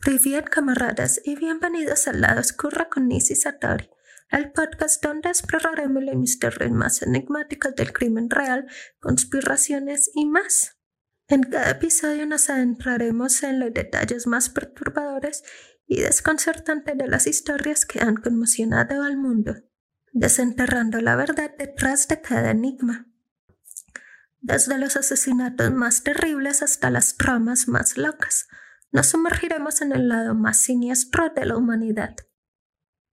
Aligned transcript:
Privet 0.00 0.48
camaradas 0.48 1.20
y 1.26 1.36
bienvenidos 1.36 2.08
al 2.08 2.22
lado 2.22 2.40
oscuro 2.40 2.88
con 2.88 3.06
Nisi 3.06 3.34
Satori, 3.34 3.90
el 4.30 4.50
podcast 4.50 5.04
donde 5.04 5.28
exploraremos 5.28 6.02
los 6.02 6.16
misterios 6.16 6.70
más 6.70 7.02
enigmáticos 7.02 7.74
del 7.74 7.92
crimen 7.92 8.30
real, 8.30 8.66
conspiraciones 8.98 10.10
y 10.14 10.24
más. 10.24 10.78
En 11.28 11.42
cada 11.42 11.72
episodio 11.72 12.24
nos 12.24 12.48
adentraremos 12.48 13.42
en 13.42 13.60
los 13.60 13.74
detalles 13.74 14.26
más 14.26 14.48
perturbadores 14.48 15.42
y 15.86 16.00
desconcertantes 16.00 16.96
de 16.96 17.06
las 17.06 17.26
historias 17.26 17.84
que 17.84 18.00
han 18.00 18.16
conmocionado 18.16 19.02
al 19.02 19.18
mundo, 19.18 19.54
desenterrando 20.12 21.02
la 21.02 21.14
verdad 21.14 21.50
detrás 21.58 22.08
de 22.08 22.22
cada 22.22 22.52
enigma. 22.52 23.06
Desde 24.40 24.78
los 24.78 24.96
asesinatos 24.96 25.70
más 25.74 26.02
terribles 26.02 26.62
hasta 26.62 26.88
las 26.88 27.18
tramas 27.18 27.68
más 27.68 27.98
locas, 27.98 28.48
nos 28.92 29.08
sumergiremos 29.08 29.82
en 29.82 29.92
el 29.92 30.08
lado 30.08 30.34
más 30.34 30.58
siniestro 30.58 31.30
de 31.30 31.46
la 31.46 31.56
humanidad. 31.56 32.16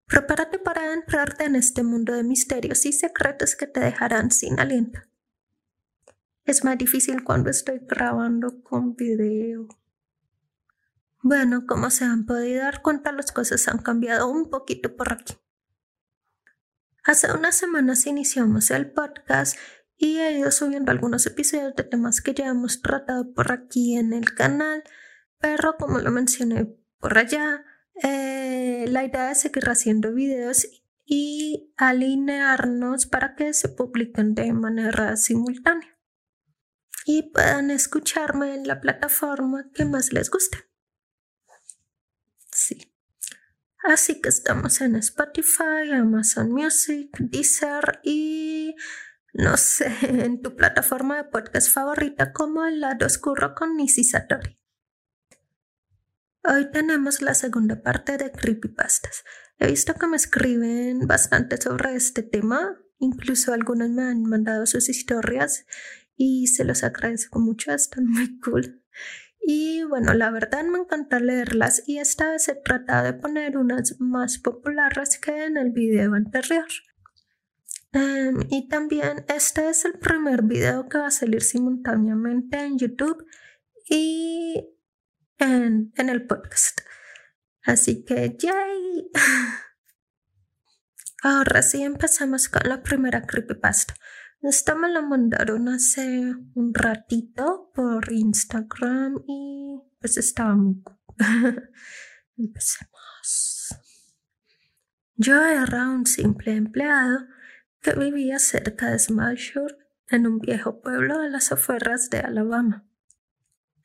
Prepárate 0.05 0.57
para 0.57 0.83
adentrarte 0.83 1.43
en 1.43 1.55
este 1.55 1.83
mundo 1.83 2.13
de 2.13 2.23
misterios 2.23 2.85
y 2.85 2.93
secretos 2.93 3.55
que 3.55 3.67
te 3.67 3.79
dejarán 3.79 4.31
sin 4.31 4.59
aliento. 4.59 5.01
Es 6.45 6.63
más 6.63 6.77
difícil 6.77 7.23
cuando 7.23 7.49
estoy 7.49 7.79
grabando 7.85 8.63
con 8.63 8.95
video. 8.95 9.67
Bueno, 11.21 11.65
como 11.67 11.89
se 11.89 12.05
han 12.05 12.25
podido 12.25 12.61
dar 12.61 12.81
cuenta, 12.81 13.11
las 13.11 13.33
cosas 13.33 13.67
han 13.67 13.79
cambiado 13.79 14.29
un 14.29 14.49
poquito 14.49 14.95
por 14.95 15.11
aquí. 15.11 15.33
Hace 17.03 17.33
unas 17.33 17.55
semanas 17.55 18.05
iniciamos 18.05 18.71
el 18.71 18.91
podcast 18.91 19.57
y 19.97 20.19
he 20.19 20.39
ido 20.39 20.51
subiendo 20.51 20.91
algunos 20.91 21.25
episodios 21.25 21.75
de 21.75 21.83
temas 21.83 22.21
que 22.21 22.33
ya 22.33 22.47
hemos 22.47 22.81
tratado 22.81 23.33
por 23.33 23.51
aquí 23.51 23.97
en 23.97 24.13
el 24.13 24.33
canal 24.33 24.83
pero 25.39 25.77
como 25.77 25.99
lo 25.99 26.11
mencioné 26.11 26.65
por 26.99 27.17
allá, 27.17 27.63
eh, 28.03 28.85
la 28.87 29.03
idea 29.03 29.31
es 29.31 29.41
seguir 29.41 29.69
haciendo 29.69 30.13
videos 30.13 30.67
y 31.05 31.73
alinearnos 31.77 33.05
para 33.05 33.35
que 33.35 33.53
se 33.53 33.69
publiquen 33.69 34.35
de 34.35 34.51
manera 34.53 35.15
simultánea 35.15 35.97
y 37.07 37.31
puedan 37.31 37.71
escucharme 37.71 38.53
en 38.53 38.67
la 38.67 38.81
plataforma 38.81 39.71
que 39.73 39.85
más 39.85 40.11
les 40.11 40.29
guste. 40.29 40.57
Sí. 42.51 42.93
Así 43.83 44.19
que 44.19 44.27
estamos 44.27 44.81
en 44.81 44.97
Spotify, 44.97 45.91
Amazon 45.93 46.51
Music, 46.51 47.15
Deezer 47.19 48.01
y 48.03 48.75
no 49.33 49.55
sé, 49.55 49.95
en 50.01 50.41
tu 50.41 50.55
plataforma 50.57 51.15
de 51.15 51.23
podcast 51.23 51.71
favorita 51.71 52.33
como 52.33 52.65
el 52.65 52.81
lado 52.81 53.05
oscuro 53.05 53.55
con 53.55 53.77
Nisi 53.77 54.03
Satori. 54.03 54.59
Hoy 56.49 56.71
tenemos 56.71 57.21
la 57.21 57.33
segunda 57.33 57.81
parte 57.81 58.15
de 58.15 58.31
Creepypastas. 58.31 59.25
He 59.59 59.67
visto 59.67 59.95
que 59.95 60.07
me 60.07 60.15
escriben 60.15 61.05
bastante 61.05 61.57
sobre 61.57 61.93
este 61.93 62.23
tema, 62.23 62.77
incluso 62.99 63.51
algunos 63.51 63.89
me 63.89 64.03
han 64.03 64.23
mandado 64.23 64.65
sus 64.65 64.87
historias 64.87 65.65
y 66.15 66.47
se 66.47 66.63
los 66.63 66.85
agradezco 66.85 67.41
mucho, 67.41 67.73
están 67.73 68.05
muy 68.07 68.39
cool. 68.39 68.81
Y 69.41 69.83
bueno, 69.83 70.13
la 70.13 70.31
verdad 70.31 70.63
me 70.63 70.77
encanta 70.77 71.19
leerlas 71.19 71.83
y 71.85 71.97
esta 71.97 72.31
vez 72.31 72.47
he 72.47 72.55
tratado 72.55 73.03
de 73.03 73.13
poner 73.13 73.57
unas 73.57 73.99
más 73.99 74.37
populares 74.37 75.19
que 75.19 75.43
en 75.47 75.57
el 75.57 75.71
video 75.71 76.13
anterior. 76.13 76.67
Em, 77.91 78.39
y 78.49 78.69
también 78.69 79.25
este 79.27 79.67
es 79.67 79.83
el 79.83 79.99
primer 79.99 80.43
video 80.43 80.87
que 80.87 80.97
va 80.97 81.07
a 81.07 81.11
salir 81.11 81.41
simultáneamente 81.41 82.57
en 82.57 82.77
YouTube 82.77 83.25
y 83.89 84.76
en, 85.39 85.91
el 85.95 86.25
podcast. 86.25 86.81
Así 87.63 88.03
que, 88.05 88.37
yay. 88.39 89.11
Ahora 91.23 91.61
sí 91.61 91.83
empezamos 91.83 92.47
con 92.47 92.67
la 92.67 92.83
primera 92.83 93.21
creepypasta. 93.21 93.95
Esta 94.41 94.75
me 94.75 94.89
la 94.89 95.01
mandaron 95.01 95.67
hace 95.67 96.33
un 96.53 96.73
ratito 96.73 97.71
por 97.73 98.11
Instagram 98.11 99.23
y 99.27 99.81
pues 99.99 100.17
estaba 100.17 100.55
muy... 100.55 100.83
Empecemos. 102.37 103.75
Yo 105.15 105.43
era 105.43 105.89
un 105.89 106.05
simple 106.05 106.55
empleado 106.55 107.25
que 107.81 107.93
vivía 107.93 108.37
cerca 108.37 108.91
de 108.91 108.99
Smallshore 108.99 109.75
en 110.09 110.27
un 110.27 110.39
viejo 110.39 110.81
pueblo 110.81 111.19
de 111.19 111.31
las 111.31 111.51
afueras 111.51 112.11
de 112.11 112.19
Alabama. 112.19 112.87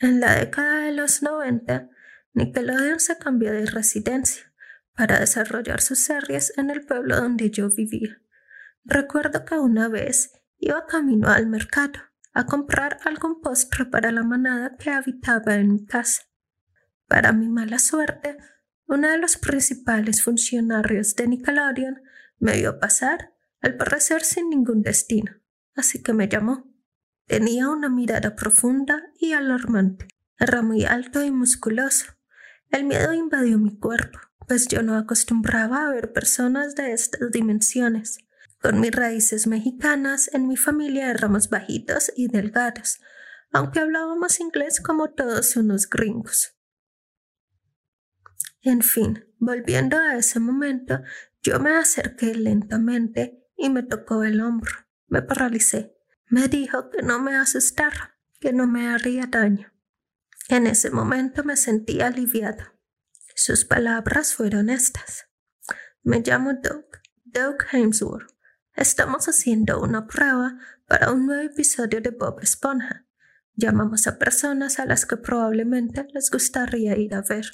En 0.03 0.19
la 0.19 0.35
década 0.35 0.81
de 0.81 0.91
los 0.91 1.23
90, 1.23 1.89
Nickelodeon 2.35 2.99
se 2.99 3.19
cambió 3.19 3.53
de 3.53 3.67
residencia 3.67 4.53
para 4.97 5.21
desarrollar 5.21 5.81
sus 5.81 6.01
series 6.01 6.59
en 6.59 6.71
el 6.71 6.85
pueblo 6.85 7.19
donde 7.19 7.53
yo 7.53 7.71
vivía. 7.71 8.21
Recuerdo 8.83 9.45
que 9.45 9.55
una 9.55 9.87
vez 9.87 10.33
iba 10.59 10.87
camino 10.87 11.29
al 11.29 11.47
mercado 11.47 12.01
a 12.33 12.47
comprar 12.47 12.99
algún 13.05 13.41
postre 13.41 13.87
para 13.87 14.11
la 14.11 14.25
manada 14.25 14.77
que 14.77 14.91
habitaba 14.91 15.55
en 15.55 15.73
mi 15.73 15.87
casa. 15.87 16.23
Para 17.07 17.31
mi 17.31 17.49
mala 17.49 17.79
suerte, 17.79 18.39
uno 18.89 19.09
de 19.09 19.19
los 19.19 19.37
principales 19.37 20.21
funcionarios 20.25 21.15
de 21.15 21.29
Nickelodeon 21.29 22.03
me 22.41 22.57
vio 22.57 22.81
pasar, 22.81 23.35
al 23.61 23.77
parecer 23.77 24.25
sin 24.25 24.51
ningún 24.51 24.83
destino, 24.83 25.31
así 25.77 26.03
que 26.03 26.13
me 26.13 26.29
llamó. 26.29 26.72
Tenía 27.27 27.69
una 27.69 27.89
mirada 27.89 28.35
profunda 28.35 29.03
y 29.19 29.33
alarmante. 29.33 30.09
Era 30.39 30.63
muy 30.63 30.85
alto 30.85 31.25
y 31.25 31.31
musculoso. 31.31 32.07
El 32.71 32.85
miedo 32.85 33.13
invadió 33.13 33.59
mi 33.59 33.79
cuerpo, 33.79 34.19
pues 34.49 34.67
yo 34.67 34.83
no 34.83 34.97
acostumbraba 34.97 35.87
a 35.87 35.91
ver 35.91 36.13
personas 36.13 36.75
de 36.75 36.93
estas 36.93 37.31
dimensiones. 37.31 38.19
Con 38.61 38.81
mis 38.81 38.93
raíces 38.93 39.47
mexicanas, 39.47 40.31
en 40.33 40.49
mi 40.49 40.57
familia 40.57 41.11
éramos 41.11 41.49
bajitos 41.49 42.13
y 42.17 42.29
delgados, 42.29 43.01
aunque 43.51 43.81
hablábamos 43.81 44.41
inglés 44.41 44.81
como 44.81 45.11
todos 45.11 45.57
unos 45.57 45.89
gringos. 45.89 46.55
En 48.63 48.83
fin, 48.83 49.25
volviendo 49.39 49.99
a 49.99 50.17
ese 50.17 50.39
momento, 50.39 51.03
yo 51.43 51.59
me 51.59 51.77
acerqué 51.77 52.35
lentamente 52.35 53.45
y 53.57 53.71
me 53.71 53.83
tocó 53.83 54.23
el 54.23 54.41
hombro. 54.41 54.73
Me 55.09 55.23
paralicé. 55.23 55.92
Me 56.33 56.49
dijo 56.49 56.89
que 56.89 57.03
no 57.03 57.19
me 57.19 57.37
asustara, 57.37 58.19
que 58.41 58.55
no 58.55 58.67
me 58.67 58.89
haría 58.89 59.27
daño. 59.27 59.71
En 60.49 60.67
ese 60.67 60.91
momento 60.91 61.45
me 61.45 61.59
sentí 61.59 62.01
aliviado. 62.01 62.65
Sus 63.35 63.67
palabras 63.67 64.33
fueron 64.35 64.71
estas. 64.71 65.27
Me 66.03 66.21
llamo 66.21 66.55
Doug, 66.55 66.87
Doug 67.25 67.57
Hemsworth. 67.71 68.31
Estamos 68.75 69.29
haciendo 69.29 69.83
una 69.83 70.07
prueba 70.07 70.57
para 70.87 71.13
un 71.13 71.27
nuevo 71.27 71.43
episodio 71.43 72.01
de 72.01 72.13
Bob 72.13 72.41
Esponja. 72.41 73.07
Llamamos 73.55 74.07
a 74.07 74.19
personas 74.19 74.79
a 74.79 74.87
las 74.87 75.05
que 75.05 75.19
probablemente 75.19 76.07
les 76.15 76.31
gustaría 76.31 76.97
ir 76.97 77.15
a 77.15 77.21
ver. 77.21 77.45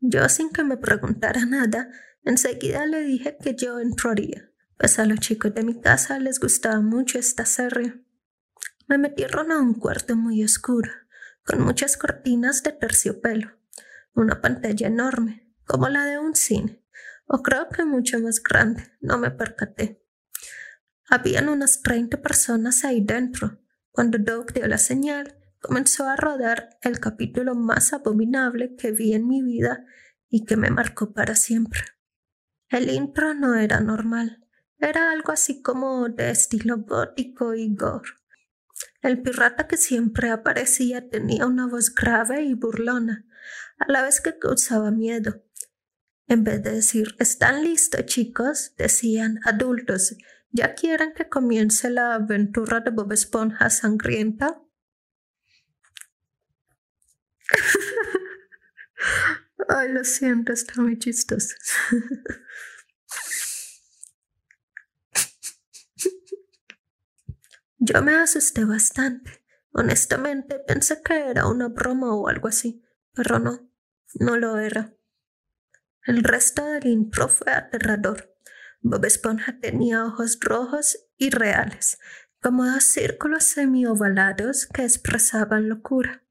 Yo, 0.00 0.28
sin 0.28 0.50
que 0.50 0.64
me 0.64 0.76
preguntara 0.76 1.46
nada, 1.46 1.88
enseguida 2.24 2.84
le 2.84 3.00
dije 3.00 3.38
que 3.40 3.54
yo 3.54 3.80
entraría 3.80 4.47
pues 4.78 4.98
a 4.98 5.04
los 5.04 5.18
chicos 5.18 5.54
de 5.54 5.64
mi 5.64 5.80
casa 5.80 6.18
les 6.18 6.38
gustaba 6.38 6.80
mucho 6.80 7.18
esta 7.18 7.44
serie. 7.44 8.04
Me 8.86 8.96
metieron 8.96 9.52
a 9.52 9.60
un 9.60 9.74
cuarto 9.74 10.16
muy 10.16 10.42
oscuro, 10.44 10.90
con 11.44 11.60
muchas 11.62 11.96
cortinas 11.96 12.62
de 12.62 12.72
terciopelo, 12.72 13.58
una 14.14 14.40
pantalla 14.40 14.86
enorme, 14.86 15.52
como 15.64 15.88
la 15.88 16.04
de 16.04 16.18
un 16.18 16.34
cine, 16.34 16.82
o 17.26 17.42
creo 17.42 17.68
que 17.68 17.84
mucho 17.84 18.18
más 18.20 18.42
grande, 18.42 18.84
no 19.00 19.18
me 19.18 19.30
percaté. 19.30 20.02
Habían 21.10 21.48
unas 21.48 21.82
30 21.82 22.20
personas 22.20 22.84
ahí 22.84 23.02
dentro. 23.02 23.60
Cuando 23.90 24.18
Doug 24.18 24.52
dio 24.52 24.66
la 24.68 24.78
señal, 24.78 25.38
comenzó 25.60 26.06
a 26.06 26.16
rodar 26.16 26.78
el 26.82 27.00
capítulo 27.00 27.54
más 27.54 27.92
abominable 27.92 28.76
que 28.76 28.92
vi 28.92 29.14
en 29.14 29.26
mi 29.26 29.42
vida 29.42 29.84
y 30.28 30.44
que 30.44 30.56
me 30.56 30.70
marcó 30.70 31.12
para 31.12 31.34
siempre. 31.34 31.80
El 32.68 32.90
intro 32.90 33.34
no 33.34 33.54
era 33.54 33.80
normal. 33.80 34.47
Era 34.78 35.10
algo 35.10 35.32
así 35.32 35.60
como 35.60 36.08
de 36.08 36.30
estilo 36.30 36.78
gótico 36.78 37.54
y 37.54 37.74
gore. 37.74 38.10
El 39.02 39.22
pirata 39.22 39.66
que 39.66 39.76
siempre 39.76 40.30
aparecía 40.30 41.08
tenía 41.08 41.46
una 41.46 41.66
voz 41.66 41.94
grave 41.94 42.42
y 42.42 42.54
burlona, 42.54 43.26
a 43.78 43.90
la 43.90 44.02
vez 44.02 44.20
que 44.20 44.38
causaba 44.38 44.90
miedo. 44.90 45.42
En 46.28 46.44
vez 46.44 46.62
de 46.62 46.72
decir 46.72 47.16
¿Están 47.18 47.64
listos, 47.64 48.04
chicos? 48.06 48.74
decían 48.76 49.40
adultos. 49.44 50.14
¿Ya 50.50 50.74
quieren 50.74 51.12
que 51.14 51.28
comience 51.28 51.90
la 51.90 52.14
aventura 52.14 52.80
de 52.80 52.90
Bob 52.90 53.12
Esponja 53.12 53.70
sangrienta? 53.70 54.60
Ay, 59.68 59.92
lo 59.92 60.04
siento, 60.04 60.52
está 60.52 60.80
muy 60.80 60.98
chistoso. 60.98 61.54
Yo 67.78 68.02
me 68.02 68.16
asusté 68.16 68.64
bastante. 68.64 69.44
Honestamente 69.72 70.58
pensé 70.66 71.00
que 71.02 71.30
era 71.30 71.46
una 71.46 71.68
broma 71.68 72.12
o 72.14 72.28
algo 72.28 72.48
así, 72.48 72.82
pero 73.14 73.38
no. 73.38 73.70
no 74.14 74.36
lo 74.36 74.58
era. 74.58 74.94
El 76.04 76.24
resto 76.24 76.64
del 76.64 76.86
intro 76.86 77.28
fue 77.28 77.52
aterrador. 77.52 78.34
Bob 78.80 79.04
Esponja 79.04 79.60
tenía 79.60 80.04
ojos 80.04 80.38
rojos 80.40 80.98
y 81.16 81.30
reales, 81.30 81.98
como 82.40 82.64
dos 82.64 82.84
círculos 82.84 83.44
semi-ovalados 83.44 84.66
que 84.66 84.82
expresaban 84.82 85.68
locura. 85.68 86.24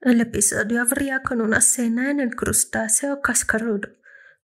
El 0.00 0.20
episodio 0.20 0.82
abría 0.82 1.22
con 1.22 1.40
una 1.40 1.60
cena 1.60 2.10
en 2.10 2.20
el 2.20 2.36
crustáceo 2.36 3.20
cascarudo. 3.20 3.88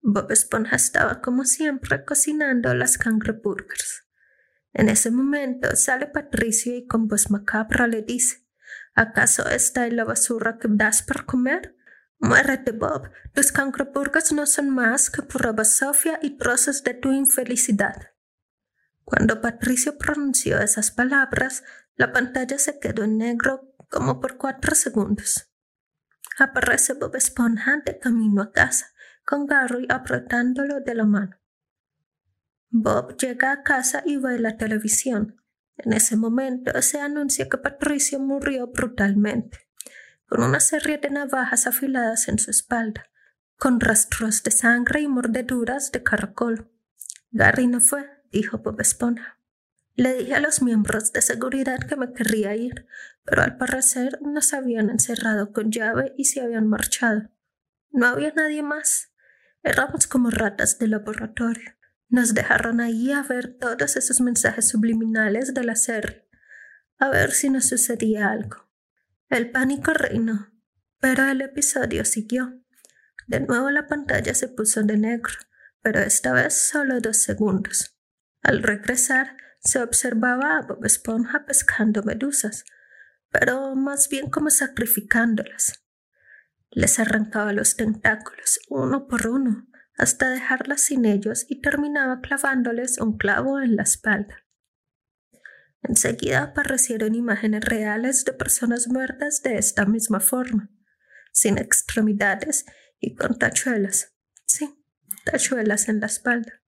Bob 0.02 0.32
Esponja 0.32 0.76
estaba 0.78 1.22
como 1.22 1.46
siempre 1.46 2.04
cocinando 2.06 2.74
las 2.74 2.98
cangreburgers. 2.98 4.11
En 4.74 4.90
ese 4.90 5.12
momento 5.12 5.76
sale 5.76 6.08
Patricio 6.08 6.76
y 6.76 6.88
con 6.88 7.08
voz 7.08 7.30
macabra 7.30 7.88
le 7.88 8.02
dice 8.02 8.46
¿Acaso 8.94 9.48
esta 9.48 9.88
es 9.88 9.94
la 9.94 10.04
basura 10.04 10.58
que 10.58 10.68
das 10.70 11.02
para 11.02 11.26
comer? 11.26 11.76
Muérete, 12.20 12.72
Bob. 12.72 13.10
Tus 13.34 13.52
cangreburgers 13.52 14.32
no 14.32 14.46
son 14.46 14.70
más 14.70 15.10
que 15.10 15.24
pura 15.24 15.54
basofia 15.54 16.20
y 16.22 16.38
trozos 16.38 16.84
de 16.84 16.94
tu 16.94 17.12
infelicidad. 17.12 18.12
Cuando 19.04 19.42
Patricio 19.42 19.98
pronunció 19.98 20.60
esas 20.60 20.92
palabras, 20.92 21.64
la 21.96 22.12
pantalla 22.12 22.60
se 22.60 22.80
quedó 22.80 23.04
en 23.04 23.18
negro 23.18 23.74
como 23.90 24.20
por 24.20 24.38
cuatro 24.38 24.76
segundos. 24.76 25.52
Aparece 26.38 26.94
Bob 26.94 27.16
Esponja 27.16 27.82
de 27.86 27.98
camino 27.98 28.42
a 28.42 28.52
casa, 28.52 28.88
con 29.26 29.48
Gary 29.48 29.88
apretándolo 29.90 30.80
de 30.80 30.96
la 30.96 31.06
mano. 31.06 31.41
Bob 32.74 33.18
llega 33.18 33.52
a 33.52 33.64
casa 33.64 34.02
y 34.06 34.16
ve 34.16 34.40
la 34.40 34.56
televisión. 34.56 35.36
En 35.76 35.92
ese 35.92 36.16
momento 36.16 36.82
se 36.82 37.02
anuncia 37.02 37.50
que 37.50 37.58
Patricio 37.58 38.18
murió 38.18 38.68
brutalmente, 38.68 39.68
con 40.26 40.42
una 40.42 40.62
serie 40.62 40.98
de 40.98 41.10
navajas 41.10 41.68
afiladas 41.68 42.30
en 42.30 42.40
su 42.40 42.50
espalda, 42.50 43.10
con 43.58 43.82
rastros 43.82 44.42
de 44.44 44.52
sangre 44.52 45.02
y 45.02 45.10
mordeduras 45.10 45.92
de 45.92 46.02
caracol. 46.02 46.72
Gary 47.32 47.68
no 47.68 47.82
fue, 47.82 48.10
dijo 48.32 48.60
Bob 48.60 48.80
Esponja. 48.80 49.38
Le 49.96 50.14
dije 50.14 50.36
a 50.36 50.40
los 50.40 50.62
miembros 50.62 51.12
de 51.12 51.22
seguridad 51.22 51.80
que 51.80 51.98
me 51.98 52.14
querría 52.14 52.56
ir, 52.56 52.88
pero 53.26 53.42
al 53.42 53.58
parecer 53.58 54.18
nos 54.22 54.54
habían 54.54 54.90
encerrado 54.90 55.52
con 55.52 55.72
llave 55.72 56.14
y 56.18 56.24
se 56.24 56.40
habían 56.40 56.68
marchado. 56.68 57.30
No 57.92 58.08
había 58.08 58.32
nadie 58.34 58.64
más. 58.64 59.12
Éramos 59.62 60.08
como 60.08 60.30
ratas 60.30 60.80
de 60.80 60.88
laboratorio. 60.88 61.81
Nos 62.12 62.34
dejaron 62.34 62.82
ahí 62.82 63.14
a 63.14 63.24
ver 63.24 63.58
todos 63.58 63.96
esos 63.96 64.20
mensajes 64.20 64.68
subliminales 64.68 65.54
de 65.54 65.64
la 65.64 65.78
serie, 65.78 66.28
a 67.00 67.10
ver 67.10 67.32
si 67.32 67.50
nos 67.50 67.70
sucedía 67.70 68.30
algo. 68.30 68.70
El 69.30 69.50
pánico 69.50 69.94
reinó, 69.94 70.52
pero 71.00 71.24
el 71.24 71.40
episodio 71.40 72.04
siguió. 72.04 72.62
De 73.28 73.40
nuevo 73.40 73.70
la 73.70 73.88
pantalla 73.88 74.34
se 74.34 74.50
puso 74.50 74.84
de 74.84 74.98
negro, 74.98 75.34
pero 75.82 76.02
esta 76.02 76.34
vez 76.34 76.54
solo 76.54 77.00
dos 77.00 77.16
segundos. 77.16 77.98
Al 78.44 78.62
regresar, 78.62 79.38
se 79.62 79.82
observaba 79.82 80.58
a 80.58 80.62
Bob 80.64 80.84
Esponja 80.84 81.46
pescando 81.46 82.04
medusas, 82.04 82.66
pero 83.30 83.74
más 83.78 84.10
bien 84.10 84.30
como 84.30 84.50
sacrificándolas. 84.50 85.86
Les 86.72 87.00
arrancaba 87.00 87.54
los 87.54 87.78
tentáculos 87.78 88.60
uno 88.68 89.08
por 89.08 89.28
uno 89.28 89.71
hasta 90.02 90.32
dejarlas 90.32 90.82
sin 90.82 91.06
ellos 91.06 91.46
y 91.48 91.62
terminaba 91.62 92.22
clavándoles 92.22 92.98
un 92.98 93.18
clavo 93.18 93.62
en 93.62 93.76
la 93.76 93.84
espalda. 93.84 94.36
Enseguida 95.84 96.42
aparecieron 96.42 97.14
imágenes 97.14 97.64
reales 97.64 98.26
de 98.26 98.34
personas 98.34 98.88
muertas 98.88 99.44
de 99.44 99.60
esta 99.60 99.86
misma 99.86 100.20
forma, 100.20 100.72
sin 101.32 101.60
extremidades 101.60 102.66
y 103.00 103.14
con 103.16 103.38
tachuelas. 103.38 104.16
Sí, 104.46 104.84
tachuelas 105.24 105.88
en 105.88 106.00
la 106.00 106.08
espalda. 106.08 106.64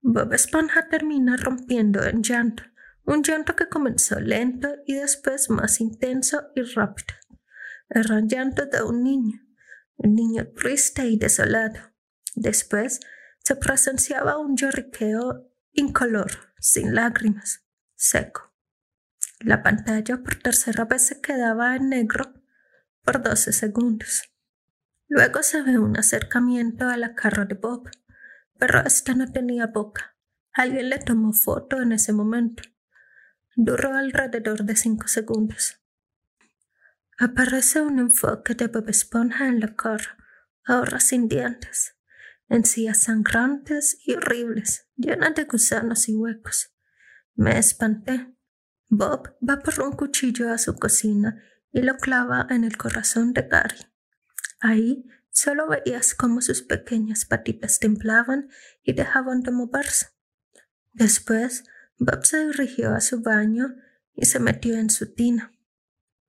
Bob 0.00 0.32
Esponja 0.32 0.88
termina 0.88 1.36
rompiendo 1.36 2.04
en 2.04 2.24
llanto, 2.24 2.64
un 3.04 3.22
llanto 3.22 3.54
que 3.54 3.68
comenzó 3.68 4.18
lento 4.18 4.74
y 4.86 4.94
después 4.94 5.50
más 5.50 5.80
intenso 5.80 6.48
y 6.56 6.62
rápido. 6.62 7.14
Era 7.88 8.18
el 8.18 8.26
llanto 8.26 8.66
de 8.66 8.82
un 8.82 9.04
niño, 9.04 9.38
un 9.98 10.16
niño 10.16 10.48
triste 10.52 11.06
y 11.06 11.16
desolado. 11.16 11.95
Después 12.36 13.00
se 13.42 13.56
presenciaba 13.56 14.38
un 14.38 14.56
lloriqueo 14.56 15.50
incolor, 15.72 16.30
sin 16.60 16.94
lágrimas, 16.94 17.64
seco. 17.96 18.54
La 19.40 19.64
pantalla 19.64 20.22
por 20.22 20.36
tercera 20.36 20.84
vez 20.84 21.02
se 21.02 21.20
quedaba 21.20 21.74
en 21.74 21.88
negro 21.88 22.32
por 23.02 23.20
doce 23.20 23.52
segundos. 23.52 24.30
Luego 25.08 25.42
se 25.42 25.62
ve 25.62 25.78
un 25.78 25.98
acercamiento 25.98 26.88
a 26.88 26.96
la 26.96 27.16
cara 27.16 27.44
de 27.44 27.54
Bob 27.54 27.90
pero 28.58 28.80
esta 28.80 29.14
no 29.14 29.30
tenía 29.30 29.66
boca. 29.66 30.16
Alguien 30.52 30.90
le 30.90 30.98
tomó 30.98 31.32
foto 31.32 31.80
en 31.82 31.92
ese 31.92 32.12
momento. 32.12 32.62
Duró 33.54 33.94
alrededor 33.94 34.64
de 34.64 34.76
cinco 34.76 35.08
segundos. 35.08 35.80
Aparece 37.18 37.80
un 37.80 37.98
enfoque 37.98 38.54
de 38.54 38.66
Bob 38.68 38.88
Esponja 38.88 39.48
en 39.48 39.60
la 39.60 39.74
cara, 39.74 40.16
ahora 40.64 41.00
sin 41.00 41.28
dientes, 41.28 41.95
encías 42.48 43.00
sangrantes 43.00 43.98
y 44.04 44.14
horribles, 44.14 44.88
llenas 44.96 45.34
de 45.34 45.44
gusanos 45.44 46.08
y 46.08 46.14
huecos. 46.14 46.72
Me 47.34 47.58
espanté. 47.58 48.34
Bob 48.88 49.36
va 49.46 49.58
por 49.60 49.80
un 49.82 49.92
cuchillo 49.92 50.52
a 50.52 50.58
su 50.58 50.76
cocina 50.76 51.42
y 51.72 51.82
lo 51.82 51.96
clava 51.96 52.46
en 52.50 52.64
el 52.64 52.76
corazón 52.76 53.32
de 53.32 53.42
Gary. 53.42 53.78
Ahí 54.60 55.04
Solo 55.36 55.68
veías 55.68 56.14
cómo 56.14 56.40
sus 56.40 56.62
pequeñas 56.62 57.26
patitas 57.26 57.78
temblaban 57.78 58.48
y 58.82 58.94
dejaban 58.94 59.42
de 59.42 59.50
moverse. 59.50 60.06
Después, 60.94 61.64
Bob 61.98 62.24
se 62.24 62.46
dirigió 62.46 62.94
a 62.94 63.02
su 63.02 63.20
baño 63.20 63.76
y 64.14 64.24
se 64.24 64.40
metió 64.40 64.78
en 64.78 64.88
su 64.88 65.12
tina. 65.12 65.52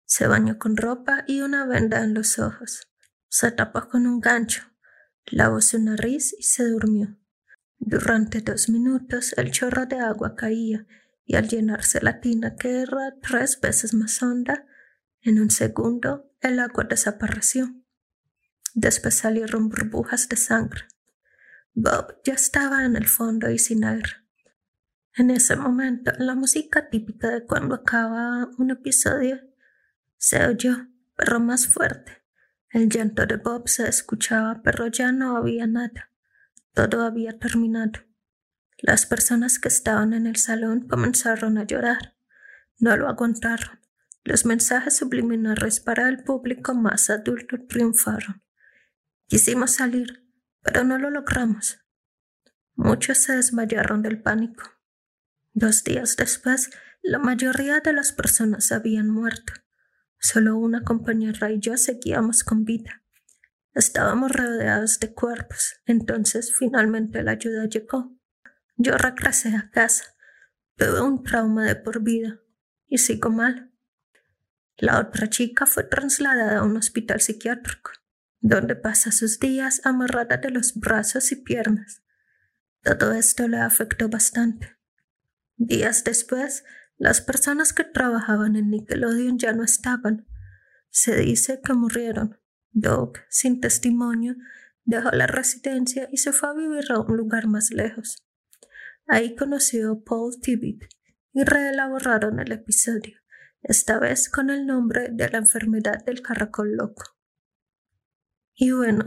Se 0.03 0.27
bañó 0.27 0.59
con 0.59 0.75
ropa 0.75 1.23
y 1.25 1.39
una 1.39 1.65
venda 1.65 2.03
en 2.03 2.13
los 2.13 2.37
ojos. 2.37 2.89
Se 3.29 3.49
tapó 3.49 3.87
con 3.87 4.07
un 4.07 4.19
gancho, 4.19 4.63
lavó 5.31 5.61
su 5.61 5.79
nariz 5.79 6.33
y 6.37 6.43
se 6.43 6.63
durmió. 6.63 7.17
Durante 7.79 8.41
dos 8.41 8.69
minutos 8.69 9.33
el 9.37 9.51
chorro 9.51 9.85
de 9.85 9.99
agua 9.99 10.35
caía 10.35 10.85
y 11.25 11.35
al 11.35 11.47
llenarse 11.47 12.01
la 12.01 12.19
tina, 12.19 12.55
que 12.55 12.81
era 12.81 13.15
tres 13.21 13.59
veces 13.61 13.93
más 13.93 14.21
honda, 14.21 14.65
en 15.21 15.39
un 15.39 15.49
segundo 15.49 16.31
el 16.41 16.59
agua 16.59 16.85
desapareció. 16.85 17.75
Después 18.73 19.15
salieron 19.15 19.69
burbujas 19.69 20.29
de 20.29 20.37
sangre. 20.37 20.83
Bob 21.73 22.21
ya 22.23 22.33
estaba 22.33 22.85
en 22.85 22.95
el 22.95 23.07
fondo 23.07 23.49
y 23.49 23.59
sin 23.59 23.83
aire. 23.83 24.11
En 25.15 25.31
ese 25.31 25.55
momento, 25.55 26.11
la 26.19 26.35
música 26.35 26.89
típica 26.89 27.29
de 27.29 27.45
cuando 27.45 27.75
acaba 27.75 28.49
un 28.57 28.71
episodio 28.71 29.39
se 30.17 30.45
oyó, 30.45 30.87
pero 31.15 31.39
más 31.39 31.67
fuerte. 31.67 32.23
El 32.69 32.89
llanto 32.89 33.25
de 33.25 33.37
Bob 33.37 33.69
se 33.69 33.87
escuchaba, 33.87 34.61
pero 34.63 34.87
ya 34.87 35.11
no 35.11 35.37
había 35.37 35.67
nada. 35.67 36.11
Todo 36.73 37.03
había 37.03 37.39
terminado. 37.39 38.03
Las 38.79 39.05
personas 39.05 39.57
que 39.57 39.69
estaban 39.69 40.13
en 40.13 40.27
el 40.27 40.35
salón 40.35 40.87
comenzaron 40.87 41.57
a 41.57 41.63
llorar. 41.63 42.15
No 42.79 42.95
lo 42.95 43.07
aguantaron. 43.07 43.79
Los 44.23 44.45
mensajes 44.45 44.97
subliminales 44.97 45.79
para 45.79 46.09
el 46.09 46.23
público 46.23 46.75
más 46.75 47.09
adulto 47.09 47.57
triunfaron. 47.67 48.43
Quisimos 49.27 49.71
salir, 49.71 50.29
pero 50.61 50.83
no 50.83 50.97
lo 50.97 51.09
logramos. 51.09 51.79
Muchos 52.75 53.17
se 53.19 53.35
desmayaron 53.35 54.01
del 54.01 54.21
pánico. 54.21 54.63
Dos 55.53 55.83
días 55.83 56.15
después, 56.17 56.69
la 57.01 57.17
mayoría 57.17 57.79
de 57.79 57.93
las 57.93 58.11
personas 58.11 58.71
habían 58.71 59.09
muerto. 59.09 59.53
Solo 60.19 60.57
una 60.57 60.83
compañera 60.83 61.51
y 61.51 61.59
yo 61.59 61.77
seguíamos 61.77 62.43
con 62.43 62.65
vida. 62.65 63.03
Estábamos 63.73 64.31
rodeados 64.31 64.99
de 64.99 65.13
cuerpos, 65.13 65.75
entonces 65.85 66.53
finalmente 66.55 67.21
la 67.23 67.31
ayuda 67.31 67.65
llegó. 67.65 68.17
Yo 68.75 68.97
regresé 68.97 69.55
a 69.55 69.69
casa. 69.69 70.15
Tuve 70.75 71.01
un 71.01 71.23
trauma 71.23 71.65
de 71.65 71.75
por 71.75 72.01
vida 72.01 72.39
y 72.87 72.97
sigo 72.97 73.29
mal. 73.29 73.71
La 74.77 74.99
otra 74.99 75.29
chica 75.29 75.65
fue 75.65 75.83
trasladada 75.83 76.59
a 76.59 76.63
un 76.63 76.77
hospital 76.77 77.21
psiquiátrico 77.21 77.91
donde 78.39 78.75
pasa 78.75 79.11
sus 79.11 79.39
días 79.39 79.81
amarrada 79.83 80.37
de 80.37 80.51
los 80.51 80.75
brazos 80.75 81.31
y 81.31 81.37
piernas. 81.37 82.03
Todo 82.81 83.13
esto 83.13 83.47
le 83.47 83.57
afectó 83.57 84.09
bastante. 84.09 84.77
Días 85.55 86.03
después, 86.03 86.63
las 86.97 87.21
personas 87.21 87.73
que 87.73 87.83
trabajaban 87.83 88.55
en 88.55 88.71
Nickelodeon 88.71 89.37
ya 89.37 89.53
no 89.53 89.63
estaban. 89.63 90.27
Se 90.89 91.15
dice 91.15 91.61
que 91.63 91.73
murieron. 91.73 92.39
Doug, 92.71 93.13
sin 93.29 93.61
testimonio, 93.61 94.35
dejó 94.83 95.11
la 95.11 95.27
residencia 95.27 96.09
y 96.11 96.17
se 96.17 96.31
fue 96.31 96.49
a 96.49 96.53
vivir 96.53 96.91
a 96.91 96.99
un 96.99 97.15
lugar 97.15 97.47
más 97.47 97.71
lejos. 97.71 98.27
Ahí 99.05 99.35
conoció 99.35 99.91
a 99.91 100.03
Paul 100.03 100.39
Tibbet 100.41 100.89
y 101.33 101.43
reelaboraron 101.43 102.39
el 102.39 102.51
episodio, 102.51 103.19
esta 103.61 103.99
vez 103.99 104.29
con 104.29 104.49
el 104.49 104.65
nombre 104.65 105.09
de 105.11 105.29
la 105.29 105.37
enfermedad 105.37 106.03
del 106.03 106.21
caracol 106.21 106.75
loco. 106.75 107.03
Y 108.55 108.71
bueno, 108.71 109.05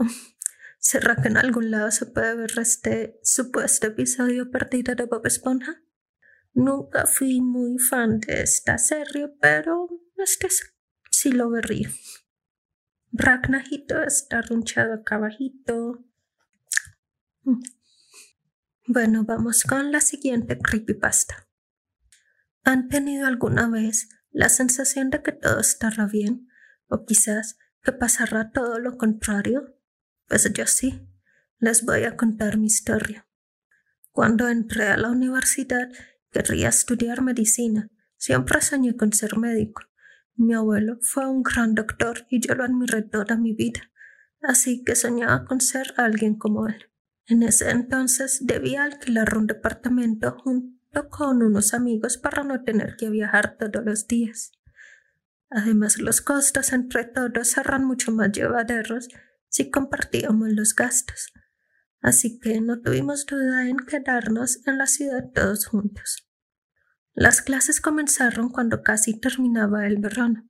¿será 0.79 1.17
que 1.17 1.27
en 1.27 1.37
algún 1.37 1.71
lado 1.71 1.91
se 1.91 2.05
puede 2.05 2.35
ver 2.35 2.51
este 2.57 3.19
supuesto 3.21 3.87
episodio 3.87 4.49
perdido 4.49 4.95
de 4.95 5.05
Bob 5.05 5.25
Esponja? 5.27 5.83
Nunca 6.53 7.05
fui 7.05 7.41
muy 7.41 7.79
fan 7.79 8.19
de 8.19 8.41
esta 8.41 8.77
serie, 8.77 9.29
pero 9.39 9.87
este 10.17 10.47
sí 11.09 11.31
lo 11.31 11.49
vería. 11.49 11.89
Ragnajito 13.11 14.03
está 14.03 14.41
runchado 14.41 14.93
acá 14.93 15.15
abajito. 15.15 16.03
Bueno, 18.87 19.23
vamos 19.25 19.63
con 19.63 19.91
la 19.91 20.01
siguiente 20.01 20.57
creepypasta. 20.57 21.47
¿Han 22.63 22.89
tenido 22.89 23.27
alguna 23.27 23.69
vez 23.69 24.09
la 24.31 24.49
sensación 24.49 25.09
de 25.09 25.21
que 25.21 25.31
todo 25.31 25.59
estará 25.59 26.05
bien? 26.05 26.47
¿O 26.87 27.05
quizás 27.05 27.57
que 27.81 27.91
pasará 27.91 28.51
todo 28.51 28.79
lo 28.79 28.97
contrario? 28.97 29.77
Pues 30.27 30.51
yo 30.53 30.67
sí. 30.67 31.07
Les 31.59 31.85
voy 31.85 32.03
a 32.03 32.15
contar 32.15 32.57
mi 32.57 32.67
historia. 32.67 33.27
Cuando 34.11 34.49
entré 34.49 34.87
a 34.87 34.97
la 34.97 35.09
universidad 35.09 35.89
querría 36.31 36.69
estudiar 36.69 37.21
medicina. 37.21 37.89
Siempre 38.17 38.61
soñé 38.61 38.95
con 38.95 39.13
ser 39.13 39.37
médico. 39.37 39.83
Mi 40.35 40.53
abuelo 40.53 40.97
fue 41.01 41.27
un 41.27 41.43
gran 41.43 41.75
doctor 41.75 42.25
y 42.29 42.39
yo 42.39 42.55
lo 42.55 42.63
admiré 42.63 43.03
toda 43.03 43.37
mi 43.37 43.53
vida. 43.53 43.91
Así 44.41 44.83
que 44.83 44.95
soñaba 44.95 45.45
con 45.45 45.61
ser 45.61 45.93
alguien 45.97 46.35
como 46.35 46.67
él. 46.67 46.89
En 47.27 47.43
ese 47.43 47.69
entonces 47.69 48.39
debía 48.45 48.83
alquilar 48.83 49.37
un 49.37 49.47
departamento 49.47 50.37
junto 50.43 51.09
con 51.09 51.43
unos 51.43 51.73
amigos 51.73 52.17
para 52.17 52.43
no 52.43 52.63
tener 52.63 52.95
que 52.97 53.09
viajar 53.09 53.57
todos 53.57 53.85
los 53.85 54.07
días. 54.07 54.51
Además, 55.49 55.99
los 55.99 56.21
costos 56.21 56.71
entre 56.71 57.03
todos 57.05 57.49
serán 57.49 57.83
mucho 57.85 58.11
más 58.11 58.31
llevaderos 58.31 59.09
si 59.49 59.69
compartíamos 59.69 60.49
los 60.49 60.73
gastos. 60.73 61.33
Así 62.01 62.39
que 62.39 62.59
no 62.61 62.81
tuvimos 62.81 63.25
duda 63.25 63.69
en 63.69 63.77
quedarnos 63.77 64.65
en 64.67 64.77
la 64.77 64.87
ciudad 64.87 65.31
todos 65.33 65.67
juntos. 65.67 66.27
Las 67.13 67.41
clases 67.41 67.79
comenzaron 67.81 68.49
cuando 68.49 68.81
casi 68.81 69.19
terminaba 69.19 69.85
el 69.85 69.97
verano, 69.97 70.49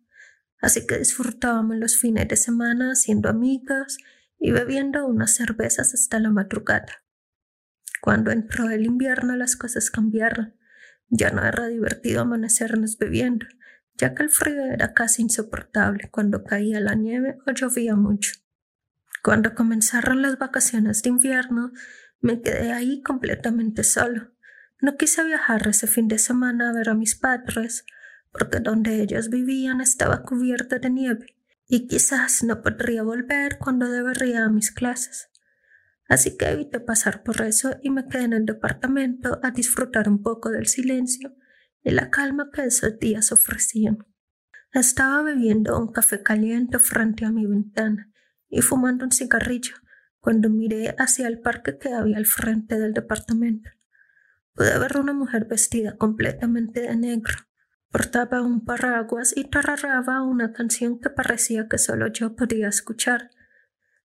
así 0.60 0.88
que 0.88 0.98
disfrutábamos 0.98 1.78
los 1.78 1.98
fines 1.98 2.28
de 2.28 2.38
semana 2.38 2.96
siendo 2.96 3.30
amigas 3.30 3.98
y 4.40 4.52
bebiendo 4.52 5.06
unas 5.06 5.36
cervezas 5.36 5.94
hasta 5.94 6.20
la 6.20 6.30
madrugada. 6.30 7.04
Cuando 8.02 8.32
entró 8.32 8.70
el 8.70 8.86
invierno 8.86 9.36
las 9.36 9.56
cosas 9.56 9.92
cambiaron. 9.92 10.56
Ya 11.10 11.30
no 11.32 11.46
era 11.46 11.68
divertido 11.68 12.22
amanecernos 12.22 12.98
bebiendo, 12.98 13.46
ya 13.96 14.16
que 14.16 14.24
el 14.24 14.30
frío 14.30 14.66
era 14.66 14.94
casi 14.94 15.22
insoportable 15.22 16.10
cuando 16.10 16.44
caía 16.44 16.80
la 16.80 16.96
nieve 16.96 17.38
o 17.46 17.52
llovía 17.52 17.96
mucho. 17.96 18.32
Cuando 19.24 19.54
comenzaron 19.54 20.24
las 20.24 20.40
vacaciones 20.40 21.04
de 21.04 21.10
invierno, 21.10 21.72
me 22.22 22.42
quedé 22.42 22.72
ahí 22.72 23.02
completamente 23.04 23.84
solo. 23.84 24.32
No 24.80 24.98
quise 24.98 25.24
viajar 25.24 25.68
ese 25.68 25.86
fin 25.86 26.08
de 26.08 26.18
semana 26.18 26.70
a 26.70 26.74
ver 26.74 26.90
a 26.90 26.96
mis 26.96 27.16
padres, 27.16 27.86
porque 28.32 28.60
donde 28.60 29.02
ellos 29.02 29.30
vivían 29.30 29.80
estaba 29.80 30.24
cubierto 30.24 30.80
de 30.80 30.90
nieve, 30.90 31.36
y 31.68 31.88
quizás 31.88 32.44
no 32.44 32.64
podría 32.64 33.04
volver 33.04 33.60
cuando 33.60 33.90
debería 33.90 34.46
a 34.46 34.50
mis 34.50 34.72
clases. 34.72 35.30
Así 36.10 36.36
que 36.36 36.50
evité 36.50 36.80
pasar 36.80 37.22
por 37.22 37.42
eso 37.42 37.78
y 37.84 37.92
me 37.92 38.08
quedé 38.08 38.24
en 38.24 38.34
el 38.34 38.46
departamento 38.46 39.40
a 39.44 39.52
disfrutar 39.52 40.10
un 40.10 40.24
poco 40.24 40.50
del 40.50 40.66
silencio 40.66 41.36
y 41.84 41.92
la 41.92 42.10
calma 42.10 42.50
que 42.52 42.64
esos 42.64 42.98
días 43.00 43.32
ofrecían. 43.32 44.00
Estaba 44.74 45.22
bebiendo 45.22 45.80
un 45.80 45.92
café 45.92 46.24
caliente 46.24 46.80
frente 46.80 47.24
a 47.24 47.32
mi 47.32 47.46
ventana 47.46 48.11
y 48.52 48.62
fumando 48.62 49.06
un 49.06 49.12
cigarrillo 49.12 49.74
cuando 50.20 50.50
miré 50.50 50.94
hacia 51.00 51.28
el 51.28 51.40
parque 51.40 51.80
que 51.80 51.92
había 51.92 52.18
al 52.18 52.28
frente 52.28 52.78
del 52.80 52.94
departamento. 52.94 53.72
Pude 54.54 54.78
ver 54.78 54.98
una 54.98 55.14
mujer 55.14 55.46
vestida 55.46 55.98
completamente 55.98 56.82
de 56.82 56.96
negro. 56.96 57.34
Portaba 57.90 58.42
un 58.42 58.64
paraguas 58.64 59.34
y 59.36 59.46
tararraba 59.46 60.22
una 60.22 60.54
canción 60.54 61.00
que 61.00 61.10
parecía 61.10 61.68
que 61.68 61.78
solo 61.78 62.08
yo 62.08 62.36
podía 62.36 62.68
escuchar, 62.68 63.32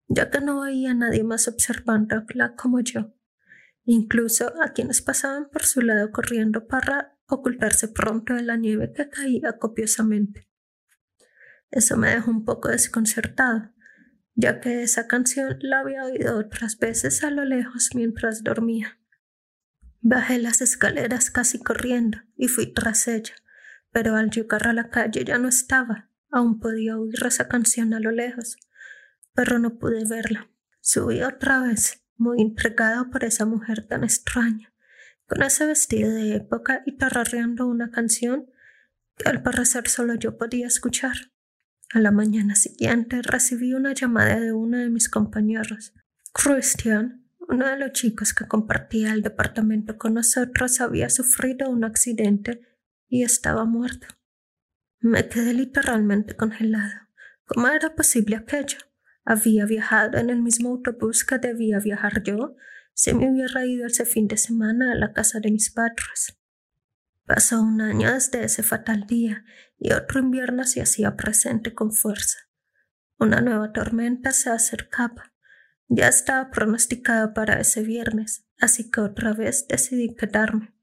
ya 0.07 0.29
que 0.29 0.39
no 0.39 0.61
veía 0.61 0.91
a 0.91 0.93
nadie 0.93 1.23
más 1.23 1.47
observándola 1.47 2.55
como 2.55 2.79
yo, 2.81 3.13
incluso 3.83 4.53
a 4.61 4.69
quienes 4.69 5.01
pasaban 5.01 5.49
por 5.49 5.63
su 5.63 5.81
lado 5.81 6.11
corriendo 6.11 6.67
para 6.67 7.17
ocultarse 7.27 7.87
pronto 7.87 8.33
de 8.35 8.43
la 8.43 8.55
nieve 8.55 8.93
que 8.93 9.09
caía 9.09 9.57
copiosamente. 9.57 10.47
Eso 11.71 11.97
me 11.97 12.11
dejó 12.11 12.29
un 12.29 12.45
poco 12.45 12.69
desconcertado, 12.69 13.72
ya 14.35 14.59
que 14.59 14.83
esa 14.83 15.07
canción 15.07 15.57
la 15.61 15.79
había 15.79 16.05
oído 16.05 16.37
otras 16.37 16.77
veces 16.77 17.23
a 17.23 17.29
lo 17.29 17.45
lejos 17.45 17.89
mientras 17.93 18.43
dormía. 18.43 18.99
Bajé 20.01 20.37
las 20.37 20.61
escaleras 20.61 21.31
casi 21.31 21.59
corriendo 21.59 22.19
y 22.35 22.47
fui 22.47 22.73
tras 22.73 23.07
ella, 23.07 23.33
pero 23.91 24.15
al 24.15 24.29
llegar 24.29 24.67
a 24.67 24.73
la 24.73 24.89
calle 24.89 25.23
ya 25.23 25.37
no 25.37 25.47
estaba. 25.47 26.09
Aún 26.29 26.59
podía 26.59 26.97
oír 26.97 27.23
esa 27.25 27.47
canción 27.47 27.93
a 27.93 27.99
lo 27.99 28.11
lejos, 28.11 28.57
pero 29.33 29.59
no 29.59 29.77
pude 29.77 30.03
verla. 30.05 30.49
Subí 30.81 31.21
otra 31.21 31.61
vez, 31.61 32.03
muy 32.17 32.41
intrigado 32.41 33.09
por 33.09 33.23
esa 33.23 33.45
mujer 33.45 33.87
tan 33.87 34.03
extraña 34.03 34.73
con 35.27 35.41
ese 35.41 35.65
vestido 35.65 36.11
de 36.11 36.35
época 36.35 36.83
y 36.85 36.97
tararreando 36.97 37.65
una 37.67 37.91
canción 37.91 38.51
que 39.17 39.29
al 39.29 39.41
parecer 39.41 39.87
solo 39.87 40.15
yo 40.15 40.37
podía 40.37 40.67
escuchar. 40.67 41.32
A 41.93 41.99
la 41.99 42.09
mañana 42.09 42.55
siguiente 42.55 43.21
recibí 43.21 43.75
una 43.75 43.93
llamada 43.93 44.39
de 44.39 44.51
uno 44.51 44.79
de 44.79 44.89
mis 44.89 45.09
compañeros. 45.09 45.93
Christian, 46.33 47.29
uno 47.47 47.67
de 47.67 47.77
los 47.77 47.91
chicos 47.91 48.33
que 48.33 48.47
compartía 48.47 49.13
el 49.13 49.21
departamento 49.21 49.99
con 49.99 50.15
nosotros, 50.15 50.81
había 50.81 51.11
sufrido 51.11 51.69
un 51.69 51.83
accidente 51.83 52.61
y 53.07 53.21
estaba 53.21 53.65
muerto. 53.65 54.07
Me 55.01 55.29
quedé 55.29 55.53
literalmente 55.53 56.35
congelado. 56.35 56.95
¿Cómo 57.45 57.67
era 57.67 57.93
posible 57.93 58.37
aquello? 58.37 58.79
Había 59.23 59.65
viajado 59.65 60.17
en 60.17 60.31
el 60.31 60.41
mismo 60.41 60.69
autobús 60.69 61.23
que 61.23 61.37
debía 61.37 61.77
viajar 61.77 62.23
yo 62.23 62.55
se 62.95 63.13
me 63.13 63.29
hubiera 63.29 63.67
ido 63.67 63.85
ese 63.85 64.05
fin 64.05 64.27
de 64.27 64.37
semana 64.37 64.93
a 64.93 64.95
la 64.95 65.13
casa 65.13 65.39
de 65.39 65.51
mis 65.51 65.69
padres. 65.69 66.39
Pasó 67.25 67.61
un 67.61 67.81
año 67.81 68.11
desde 68.13 68.43
ese 68.43 68.63
fatal 68.63 69.05
día 69.07 69.45
y 69.77 69.93
otro 69.93 70.19
invierno 70.19 70.63
se 70.65 70.81
hacía 70.81 71.15
presente 71.15 71.73
con 71.73 71.91
fuerza. 71.91 72.37
Una 73.17 73.41
nueva 73.41 73.71
tormenta 73.71 74.31
se 74.31 74.49
acercaba. 74.49 75.33
Ya 75.87 76.07
estaba 76.07 76.49
pronosticada 76.51 77.33
para 77.33 77.59
ese 77.59 77.83
viernes, 77.83 78.45
así 78.59 78.89
que 78.89 79.01
otra 79.01 79.33
vez 79.33 79.67
decidí 79.67 80.15
quedarme. 80.15 80.73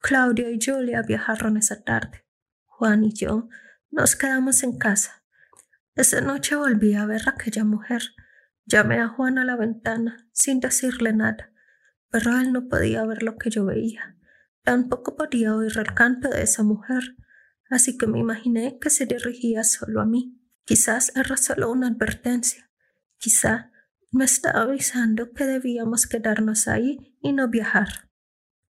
Claudia 0.00 0.50
y 0.50 0.58
Julia 0.60 1.02
viajaron 1.02 1.56
esa 1.56 1.82
tarde. 1.82 2.24
Juan 2.64 3.04
y 3.04 3.12
yo 3.12 3.48
nos 3.90 4.16
quedamos 4.16 4.62
en 4.62 4.78
casa. 4.78 5.24
Esa 5.94 6.20
noche 6.20 6.56
volví 6.56 6.94
a 6.94 7.04
ver 7.04 7.28
a 7.28 7.32
aquella 7.32 7.64
mujer 7.64 8.02
Llamé 8.70 9.00
a 9.00 9.08
Juan 9.08 9.38
a 9.38 9.44
la 9.44 9.56
ventana 9.56 10.28
sin 10.32 10.60
decirle 10.60 11.12
nada, 11.12 11.50
pero 12.08 12.38
él 12.38 12.52
no 12.52 12.68
podía 12.68 13.04
ver 13.04 13.24
lo 13.24 13.36
que 13.36 13.50
yo 13.50 13.64
veía. 13.64 14.16
Tampoco 14.62 15.16
podía 15.16 15.54
oír 15.54 15.72
el 15.78 15.94
canto 15.94 16.28
de 16.28 16.42
esa 16.42 16.62
mujer, 16.62 17.16
así 17.70 17.96
que 17.96 18.06
me 18.06 18.18
imaginé 18.18 18.78
que 18.78 18.90
se 18.90 19.06
dirigía 19.06 19.64
solo 19.64 20.00
a 20.00 20.06
mí. 20.06 20.40
Quizás 20.64 21.12
era 21.16 21.36
solo 21.36 21.70
una 21.70 21.88
advertencia. 21.88 22.70
Quizá 23.18 23.72
me 24.10 24.24
estaba 24.24 24.62
avisando 24.62 25.32
que 25.32 25.46
debíamos 25.46 26.06
quedarnos 26.06 26.68
ahí 26.68 27.16
y 27.20 27.32
no 27.32 27.48
viajar. 27.48 28.10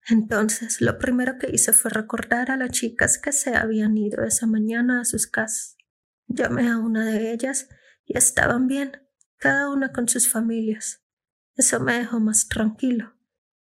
Entonces, 0.08 0.80
lo 0.80 0.98
primero 0.98 1.38
que 1.38 1.50
hice 1.52 1.72
fue 1.72 1.90
recordar 1.90 2.50
a 2.50 2.56
las 2.56 2.70
chicas 2.70 3.18
que 3.18 3.32
se 3.32 3.56
habían 3.56 3.96
ido 3.96 4.24
esa 4.24 4.46
mañana 4.46 5.00
a 5.00 5.04
sus 5.04 5.26
casas. 5.26 5.76
Llamé 6.28 6.68
a 6.68 6.78
una 6.78 7.04
de 7.04 7.32
ellas 7.32 7.68
y 8.04 8.16
estaban 8.16 8.68
bien, 8.68 8.92
cada 9.36 9.68
una 9.70 9.92
con 9.92 10.08
sus 10.08 10.30
familias. 10.30 11.02
Eso 11.56 11.80
me 11.80 11.98
dejó 11.98 12.20
más 12.20 12.46
tranquilo. 12.46 13.15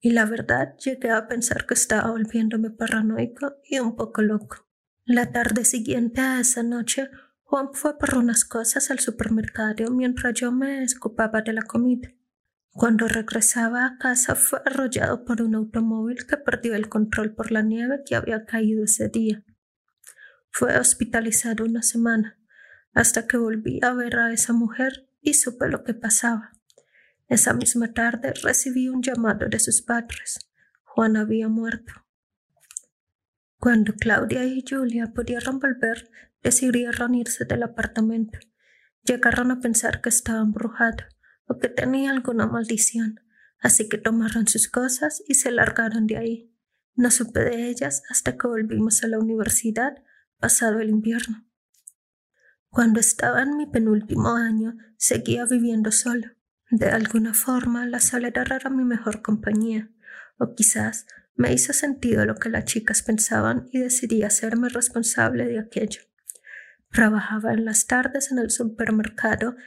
Y 0.01 0.11
la 0.11 0.25
verdad 0.25 0.75
llegué 0.77 1.11
a 1.11 1.27
pensar 1.27 1.67
que 1.67 1.75
estaba 1.75 2.09
volviéndome 2.09 2.71
paranoico 2.71 3.57
y 3.63 3.79
un 3.79 3.95
poco 3.95 4.23
loco. 4.23 4.67
La 5.05 5.31
tarde 5.31 5.63
siguiente 5.63 6.21
a 6.21 6.39
esa 6.39 6.63
noche, 6.63 7.09
Juan 7.43 7.69
fue 7.73 7.99
por 7.99 8.15
unas 8.15 8.43
cosas 8.43 8.89
al 8.89 8.99
supermercado 8.99 9.91
mientras 9.91 10.33
yo 10.33 10.51
me 10.51 10.83
escupaba 10.83 11.41
de 11.41 11.53
la 11.53 11.61
comida. 11.61 12.09
Cuando 12.71 13.07
regresaba 13.07 13.85
a 13.85 13.97
casa 13.97 14.35
fue 14.35 14.61
arrollado 14.65 15.25
por 15.25 15.41
un 15.41 15.55
automóvil 15.55 16.25
que 16.25 16.37
perdió 16.37 16.73
el 16.73 16.89
control 16.89 17.35
por 17.35 17.51
la 17.51 17.61
nieve 17.61 18.01
que 18.05 18.15
había 18.15 18.45
caído 18.45 18.85
ese 18.85 19.09
día. 19.09 19.43
Fue 20.49 20.77
hospitalizado 20.77 21.65
una 21.65 21.83
semana, 21.83 22.39
hasta 22.93 23.27
que 23.27 23.37
volví 23.37 23.79
a 23.83 23.93
ver 23.93 24.17
a 24.17 24.33
esa 24.33 24.53
mujer 24.53 25.09
y 25.21 25.33
supe 25.33 25.67
lo 25.67 25.83
que 25.83 25.93
pasaba. 25.93 26.53
Esa 27.31 27.53
misma 27.53 27.93
tarde 27.93 28.33
recibí 28.43 28.89
un 28.89 29.01
llamado 29.01 29.47
de 29.47 29.57
sus 29.57 29.81
padres. 29.81 30.51
Juan 30.83 31.15
había 31.15 31.47
muerto. 31.47 31.93
Cuando 33.57 33.93
Claudia 33.93 34.43
y 34.43 34.65
Julia 34.69 35.13
pudieron 35.15 35.59
volver, 35.59 36.11
decidieron 36.43 37.15
irse 37.15 37.45
del 37.45 37.63
apartamento. 37.63 38.37
llegaron 39.03 39.49
a 39.49 39.61
pensar 39.61 40.01
que 40.01 40.09
estaba 40.09 40.41
embrujado 40.41 41.05
o 41.45 41.57
que 41.57 41.69
tenía 41.69 42.11
alguna 42.11 42.47
maldición, 42.47 43.21
así 43.61 43.87
que 43.87 43.97
tomaron 43.97 44.49
sus 44.49 44.67
cosas 44.67 45.23
y 45.25 45.35
se 45.35 45.51
largaron 45.51 46.07
de 46.07 46.17
ahí. 46.17 46.53
No 46.95 47.11
supe 47.11 47.45
de 47.45 47.69
ellas 47.69 48.03
hasta 48.09 48.37
que 48.37 48.45
volvimos 48.45 49.05
a 49.05 49.07
la 49.07 49.19
universidad 49.19 50.03
pasado 50.37 50.81
el 50.81 50.89
invierno. 50.89 51.47
Cuando 52.67 52.99
estaba 52.99 53.41
en 53.41 53.55
mi 53.55 53.67
penúltimo 53.67 54.35
año, 54.35 54.75
seguía 54.97 55.45
viviendo 55.45 55.93
solo. 55.93 56.27
De 56.71 56.87
alguna 56.87 57.33
forma, 57.33 57.85
la 57.85 57.99
soledad 57.99 58.49
era 58.49 58.69
mi 58.69 58.85
mejor 58.85 59.21
compañía, 59.21 59.89
o 60.37 60.55
quizás 60.55 61.05
me 61.35 61.51
hizo 61.51 61.73
sentido 61.73 62.25
lo 62.25 62.35
que 62.35 62.49
las 62.49 62.63
chicas 62.63 63.03
pensaban 63.03 63.67
y 63.73 63.79
decidí 63.79 64.23
hacerme 64.23 64.69
responsable 64.69 65.45
de 65.47 65.59
aquello. 65.59 66.01
Trabajaba 66.89 67.51
en 67.51 67.65
las 67.65 67.87
tardes 67.87 68.31
en 68.31 68.39
el 68.39 68.51
supermercado 68.51 69.57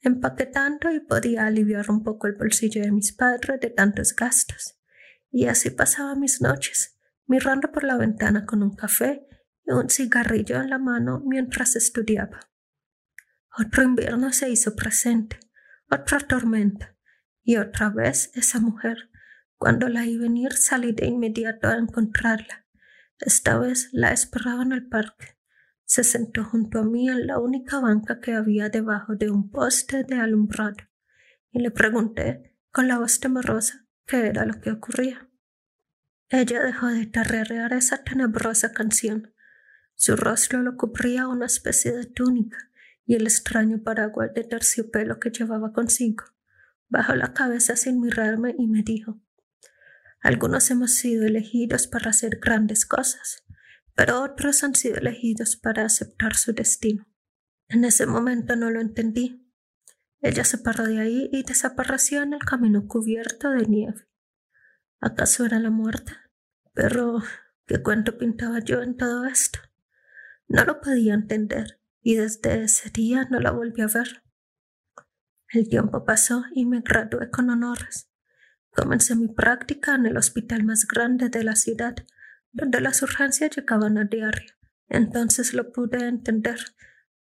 empaquetando 0.00 0.90
y 0.90 1.00
podía 1.00 1.44
aliviar 1.44 1.90
un 1.90 2.02
poco 2.02 2.26
el 2.26 2.34
bolsillo 2.34 2.80
de 2.80 2.90
mis 2.90 3.12
padres 3.12 3.60
de 3.60 3.68
tantos 3.68 4.16
gastos. 4.16 4.78
Y 5.30 5.46
así 5.48 5.68
pasaba 5.68 6.14
mis 6.14 6.40
noches, 6.40 6.96
mirando 7.26 7.70
por 7.70 7.84
la 7.84 7.98
ventana 7.98 8.46
con 8.46 8.62
un 8.62 8.74
café 8.74 9.26
y 9.66 9.72
un 9.72 9.90
cigarrillo 9.90 10.56
en 10.56 10.70
la 10.70 10.78
mano 10.78 11.22
mientras 11.26 11.76
estudiaba. 11.76 12.40
Otro 13.58 13.82
invierno 13.82 14.32
se 14.32 14.48
hizo 14.48 14.74
presente, 14.74 15.38
otra 15.90 16.18
tormenta, 16.20 16.96
y 17.42 17.56
otra 17.56 17.90
vez 17.90 18.30
esa 18.34 18.60
mujer. 18.60 19.10
Cuando 19.56 19.88
la 19.88 20.02
vi 20.02 20.18
venir 20.18 20.52
salí 20.52 20.92
de 20.92 21.06
inmediato 21.06 21.68
a 21.68 21.76
encontrarla. 21.76 22.66
Esta 23.18 23.58
vez 23.58 23.88
la 23.92 24.12
esperaba 24.12 24.62
en 24.62 24.72
el 24.72 24.86
parque. 24.88 25.38
Se 25.84 26.02
sentó 26.02 26.44
junto 26.44 26.80
a 26.80 26.84
mí 26.84 27.08
en 27.08 27.26
la 27.26 27.38
única 27.38 27.80
banca 27.80 28.20
que 28.20 28.34
había 28.34 28.68
debajo 28.68 29.14
de 29.14 29.30
un 29.30 29.50
poste 29.50 30.02
de 30.02 30.16
alumbrado 30.16 30.76
y 31.52 31.60
le 31.60 31.70
pregunté 31.70 32.58
con 32.72 32.88
la 32.88 32.98
voz 32.98 33.20
temerosa 33.20 33.86
qué 34.04 34.26
era 34.26 34.44
lo 34.44 34.60
que 34.60 34.72
ocurría. 34.72 35.30
Ella 36.28 36.60
dejó 36.60 36.88
de 36.88 37.06
tarrerear 37.06 37.72
esa 37.72 38.02
tenebrosa 38.02 38.72
canción. 38.72 39.32
Su 39.94 40.16
rostro 40.16 40.60
lo 40.60 40.76
cubría 40.76 41.28
una 41.28 41.46
especie 41.46 41.92
de 41.92 42.04
túnica 42.04 42.58
y 43.06 43.14
el 43.14 43.22
extraño 43.22 43.82
paraguas 43.82 44.34
de 44.34 44.44
terciopelo 44.44 45.18
que 45.18 45.30
llevaba 45.30 45.72
consigo. 45.72 46.24
Bajó 46.88 47.14
la 47.14 47.32
cabeza 47.32 47.76
sin 47.76 48.00
mirarme 48.00 48.54
y 48.58 48.66
me 48.66 48.82
dijo 48.82 49.20
Algunos 50.20 50.70
hemos 50.70 50.94
sido 50.94 51.24
elegidos 51.24 51.86
para 51.86 52.10
hacer 52.10 52.38
grandes 52.40 52.84
cosas 52.84 53.46
pero 53.96 54.22
otros 54.22 54.62
han 54.62 54.74
sido 54.74 54.96
elegidos 54.96 55.56
para 55.56 55.84
aceptar 55.84 56.36
su 56.36 56.52
destino. 56.52 57.08
En 57.66 57.84
ese 57.84 58.06
momento 58.06 58.54
no 58.54 58.70
lo 58.70 58.80
entendí. 58.80 59.50
Ella 60.20 60.44
se 60.44 60.58
paró 60.58 60.84
de 60.84 61.00
ahí 61.00 61.30
y 61.32 61.42
desapareció 61.42 62.22
en 62.22 62.34
el 62.34 62.40
camino 62.40 62.86
cubierto 62.86 63.50
de 63.50 63.66
nieve. 63.66 64.06
¿Acaso 65.00 65.46
era 65.46 65.58
la 65.58 65.70
muerte? 65.70 66.12
Pero, 66.74 67.22
¿qué 67.66 67.82
cuento 67.82 68.18
pintaba 68.18 68.60
yo 68.60 68.82
en 68.82 68.96
todo 68.96 69.24
esto? 69.24 69.58
No 70.46 70.64
lo 70.64 70.80
podía 70.80 71.14
entender 71.14 71.80
y 72.06 72.14
desde 72.14 72.62
ese 72.62 72.88
día 72.90 73.26
no 73.32 73.40
la 73.40 73.50
volví 73.50 73.82
a 73.82 73.88
ver. 73.88 74.22
El 75.48 75.68
tiempo 75.68 76.04
pasó 76.04 76.44
y 76.54 76.64
me 76.64 76.80
gradué 76.80 77.30
con 77.30 77.50
honores. 77.50 78.08
Comencé 78.70 79.16
mi 79.16 79.26
práctica 79.26 79.96
en 79.96 80.06
el 80.06 80.16
hospital 80.16 80.62
más 80.62 80.86
grande 80.86 81.30
de 81.30 81.42
la 81.42 81.56
ciudad 81.56 81.96
donde 82.52 82.80
las 82.80 83.02
urgencias 83.02 83.56
llegaban 83.56 83.98
a 83.98 84.04
diario. 84.04 84.52
Entonces 84.88 85.52
lo 85.52 85.72
pude 85.72 86.06
entender. 86.06 86.60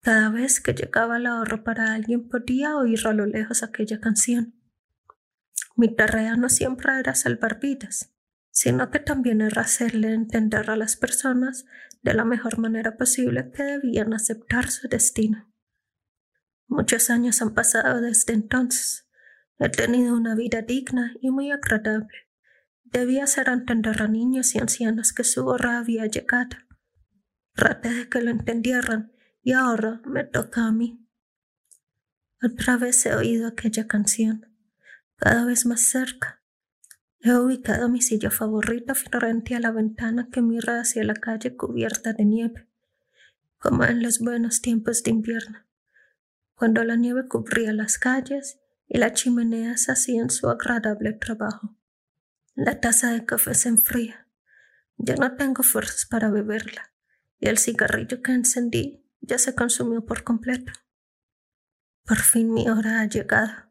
Cada 0.02 0.32
vez 0.32 0.60
que 0.60 0.74
llegaba 0.74 1.20
la 1.20 1.40
hora 1.40 1.64
para 1.64 1.94
alguien 1.94 2.28
podía 2.28 2.76
oír 2.76 3.06
a 3.06 3.14
lo 3.14 3.28
lejos 3.28 3.62
aquella 3.62 4.00
canción. 4.00 4.56
Mi 5.76 5.96
tarea 5.96 6.36
no 6.36 6.50
siempre 6.50 6.98
era 6.98 7.14
salvar 7.14 7.60
vidas, 7.60 8.12
sino 8.50 8.90
que 8.90 8.98
también 8.98 9.42
era 9.42 9.62
hacerle 9.62 10.16
entender 10.16 10.72
a 10.72 10.76
las 10.76 10.96
personas 10.96 11.66
de 12.04 12.14
la 12.14 12.26
mejor 12.26 12.60
manera 12.60 12.98
posible 12.98 13.50
que 13.52 13.64
debían 13.64 14.14
aceptar 14.14 14.70
su 14.70 14.88
destino. 14.88 15.52
Muchos 16.68 17.10
años 17.10 17.42
han 17.42 17.54
pasado 17.54 18.02
desde 18.02 18.34
entonces. 18.34 19.08
He 19.58 19.70
tenido 19.70 20.16
una 20.16 20.36
vida 20.36 20.62
digna 20.62 21.14
y 21.22 21.32
muy 21.32 21.52
agradable. 21.52 22.30
Debía 22.84 23.24
hacer 23.24 23.48
entender 23.48 24.02
a 24.02 24.08
niños 24.08 24.54
y 24.54 24.60
ancianos 24.60 25.14
que 25.14 25.24
su 25.24 25.48
hora 25.48 25.80
había 25.80 26.06
llegado. 26.06 26.58
Traté 27.54 27.94
de 27.94 28.10
que 28.10 28.22
lo 28.22 28.32
entendieran 28.32 29.14
y 29.42 29.54
ahora 29.54 30.02
me 30.06 30.26
toca 30.26 30.68
a 30.68 30.72
mí. 30.72 31.08
Otra 32.42 32.76
vez 32.76 33.06
he 33.06 33.16
oído 33.16 33.48
aquella 33.48 33.88
canción, 33.88 34.46
cada 35.16 35.46
vez 35.46 35.66
más 35.66 35.82
cerca. 35.82 36.43
He 37.26 37.34
ubicado 37.38 37.88
mi 37.88 38.02
silla 38.02 38.30
favorita 38.30 38.94
frente 38.96 39.56
a 39.56 39.60
la 39.62 39.72
ventana 39.72 40.28
que 40.30 40.42
mira 40.42 40.82
hacia 40.82 41.06
la 41.06 41.14
calle 41.14 41.56
cubierta 41.56 42.12
de 42.12 42.26
nieve, 42.26 42.68
como 43.60 43.86
en 43.86 44.04
los 44.04 44.20
buenos 44.20 44.62
tiempos 44.62 45.04
de 45.04 45.12
invierno, 45.12 45.60
cuando 46.54 46.84
la 46.84 46.98
nieve 46.98 47.30
cubría 47.30 47.72
las 47.72 47.98
calles 47.98 48.60
y 48.90 48.98
las 48.98 49.14
chimeneas 49.14 49.88
hacían 49.88 50.30
su 50.32 50.50
agradable 50.50 51.14
trabajo. 51.14 51.78
La 52.56 52.82
taza 52.82 53.14
de 53.14 53.24
café 53.24 53.54
se 53.54 53.70
enfría. 53.70 54.28
Ya 54.98 55.16
no 55.16 55.38
tengo 55.38 55.64
fuerzas 55.64 56.06
para 56.06 56.30
beberla 56.30 56.92
y 57.40 57.48
el 57.48 57.58
cigarrillo 57.58 58.22
que 58.22 58.34
encendí 58.34 59.10
ya 59.22 59.38
se 59.38 59.56
consumió 59.56 60.06
por 60.06 60.26
completo. 60.26 60.74
Por 62.04 62.18
fin 62.18 62.52
mi 62.52 62.68
hora 62.68 63.00
ha 63.00 63.06
llegado. 63.06 63.70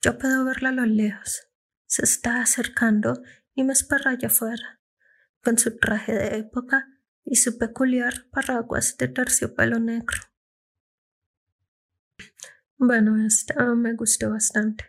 Yo 0.00 0.16
puedo 0.16 0.42
verla 0.46 0.70
a 0.70 0.72
lo 0.72 0.86
lejos. 0.86 1.47
Se 1.88 2.04
está 2.04 2.42
acercando 2.42 3.22
y 3.54 3.64
me 3.64 3.72
espera 3.72 4.12
allá 4.12 4.28
afuera, 4.28 4.80
con 5.42 5.58
su 5.58 5.76
traje 5.78 6.12
de 6.12 6.36
época 6.36 6.86
y 7.24 7.36
su 7.36 7.56
peculiar 7.56 8.26
paraguas 8.30 8.96
de 8.98 9.08
terciopelo 9.08 9.80
negro. 9.80 10.18
Bueno, 12.76 13.16
esta 13.26 13.74
me 13.74 13.94
gustó 13.94 14.30
bastante. 14.30 14.84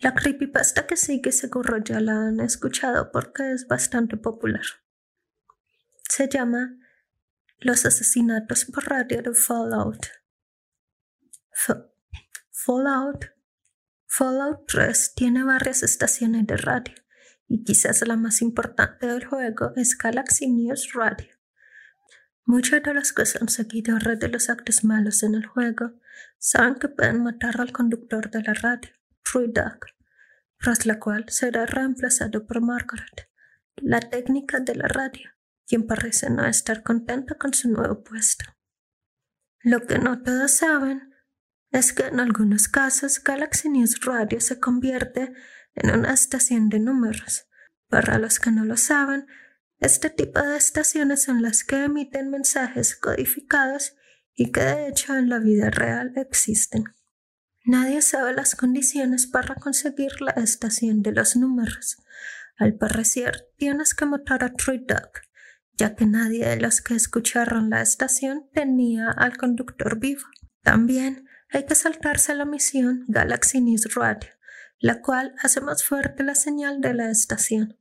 La 0.00 0.14
creepypasta 0.14 0.86
que 0.86 0.96
sigue 0.96 1.30
seguro 1.30 1.78
ya 1.78 2.00
la 2.00 2.26
han 2.26 2.40
escuchado 2.40 3.12
porque 3.12 3.52
es 3.52 3.68
bastante 3.68 4.16
popular. 4.16 4.64
Se 6.08 6.28
llama 6.28 6.76
Los 7.58 7.86
asesinatos 7.86 8.64
por 8.64 8.88
radio 8.88 9.22
de 9.22 9.32
Fallout. 9.32 10.06
Fallout. 12.50 13.37
Fallout 14.18 14.66
3 14.66 15.14
tiene 15.14 15.44
varias 15.44 15.84
estaciones 15.84 16.44
de 16.44 16.56
radio 16.56 16.92
y 17.46 17.62
quizás 17.62 18.04
la 18.04 18.16
más 18.16 18.42
importante 18.42 19.06
del 19.06 19.24
juego 19.24 19.70
es 19.76 19.96
Galaxy 19.96 20.50
News 20.50 20.92
Radio. 20.94 21.28
Muchos 22.44 22.82
de 22.82 22.94
los 22.94 23.12
que 23.12 23.24
son 23.24 23.48
seguidores 23.48 24.18
de 24.18 24.26
los 24.26 24.50
actos 24.50 24.82
malos 24.82 25.22
en 25.22 25.36
el 25.36 25.46
juego 25.46 25.92
saben 26.36 26.74
que 26.80 26.88
pueden 26.88 27.22
matar 27.22 27.60
al 27.60 27.70
conductor 27.70 28.28
de 28.28 28.42
la 28.42 28.54
radio 28.54 28.90
tras 30.58 30.84
la 30.84 30.98
cual 30.98 31.26
será 31.28 31.64
reemplazado 31.66 32.44
por 32.44 32.60
Margaret, 32.60 33.30
la 33.76 34.00
técnica 34.00 34.58
de 34.58 34.74
la 34.74 34.88
radio, 34.88 35.30
quien 35.64 35.86
parece 35.86 36.28
no 36.28 36.44
estar 36.44 36.82
contenta 36.82 37.36
con 37.36 37.54
su 37.54 37.70
nuevo 37.70 38.02
puesto. 38.02 38.46
Lo 39.60 39.86
que 39.86 40.00
no 40.00 40.24
todos 40.24 40.50
saben 40.50 41.14
es 41.70 41.92
que 41.92 42.04
en 42.04 42.20
algunos 42.20 42.68
casos 42.68 43.22
Galaxy 43.22 43.68
News 43.68 44.00
Radio 44.00 44.40
se 44.40 44.58
convierte 44.58 45.32
en 45.74 45.90
una 45.90 46.12
estación 46.12 46.68
de 46.68 46.80
números. 46.80 47.46
Para 47.88 48.18
los 48.18 48.38
que 48.40 48.50
no 48.50 48.64
lo 48.64 48.76
saben, 48.76 49.26
este 49.80 50.10
tipo 50.10 50.40
de 50.42 50.56
estaciones 50.56 51.22
son 51.22 51.42
las 51.42 51.64
que 51.64 51.84
emiten 51.84 52.30
mensajes 52.30 52.96
codificados 52.96 53.94
y 54.34 54.50
que 54.50 54.60
de 54.60 54.88
hecho 54.88 55.16
en 55.16 55.28
la 55.28 55.38
vida 55.38 55.70
real 55.70 56.12
existen. 56.16 56.84
Nadie 57.64 58.02
sabe 58.02 58.32
las 58.32 58.54
condiciones 58.54 59.26
para 59.26 59.54
conseguir 59.54 60.20
la 60.20 60.30
estación 60.32 61.02
de 61.02 61.12
los 61.12 61.36
números. 61.36 61.98
Al 62.56 62.74
parecer, 62.74 63.46
tienes 63.56 63.94
que 63.94 64.06
matar 64.06 64.42
a 64.42 64.48
Duck, 64.48 65.20
ya 65.74 65.94
que 65.94 66.06
nadie 66.06 66.48
de 66.48 66.56
los 66.56 66.80
que 66.80 66.94
escucharon 66.94 67.70
la 67.70 67.82
estación 67.82 68.48
tenía 68.52 69.10
al 69.10 69.36
conductor 69.36 69.98
vivo. 69.98 70.22
También 70.62 71.27
hay 71.50 71.66
que 71.66 71.74
saltarse 71.74 72.34
la 72.34 72.44
misión 72.44 73.04
Galaxy 73.08 73.60
News 73.60 73.94
Radio, 73.94 74.30
la 74.78 75.00
cual 75.00 75.34
hace 75.42 75.60
más 75.60 75.82
fuerte 75.84 76.22
la 76.22 76.34
señal 76.34 76.80
de 76.80 76.94
la 76.94 77.10
estación. 77.10 77.78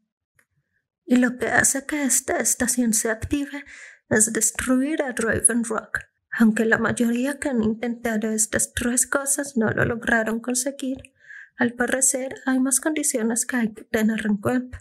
Y 1.06 1.18
lo 1.18 1.38
que 1.38 1.48
hace 1.48 1.86
que 1.86 2.04
esta 2.04 2.38
estación 2.38 2.94
se 2.94 3.10
active 3.10 3.66
es 4.10 4.34
destruir 4.34 5.02
a 5.02 5.12
Raven 5.12 5.64
Rock, 5.64 6.00
aunque 6.32 6.66
la 6.66 6.78
mayoría 6.78 7.40
que 7.40 7.50
han 7.50 7.64
intentado 7.64 8.30
estas 8.30 8.74
tres 8.74 9.08
cosas 9.08 9.58
no 9.58 9.70
lo 9.72 9.86
lograron 9.86 10.40
conseguir, 10.40 11.14
al 11.58 11.74
parecer 11.74 12.36
hay 12.46 12.60
más 12.60 12.80
condiciones 12.80 13.46
que 13.46 13.56
hay 13.56 13.74
que 13.74 13.84
tener 13.84 14.26
en 14.26 14.38
cuenta, 14.38 14.80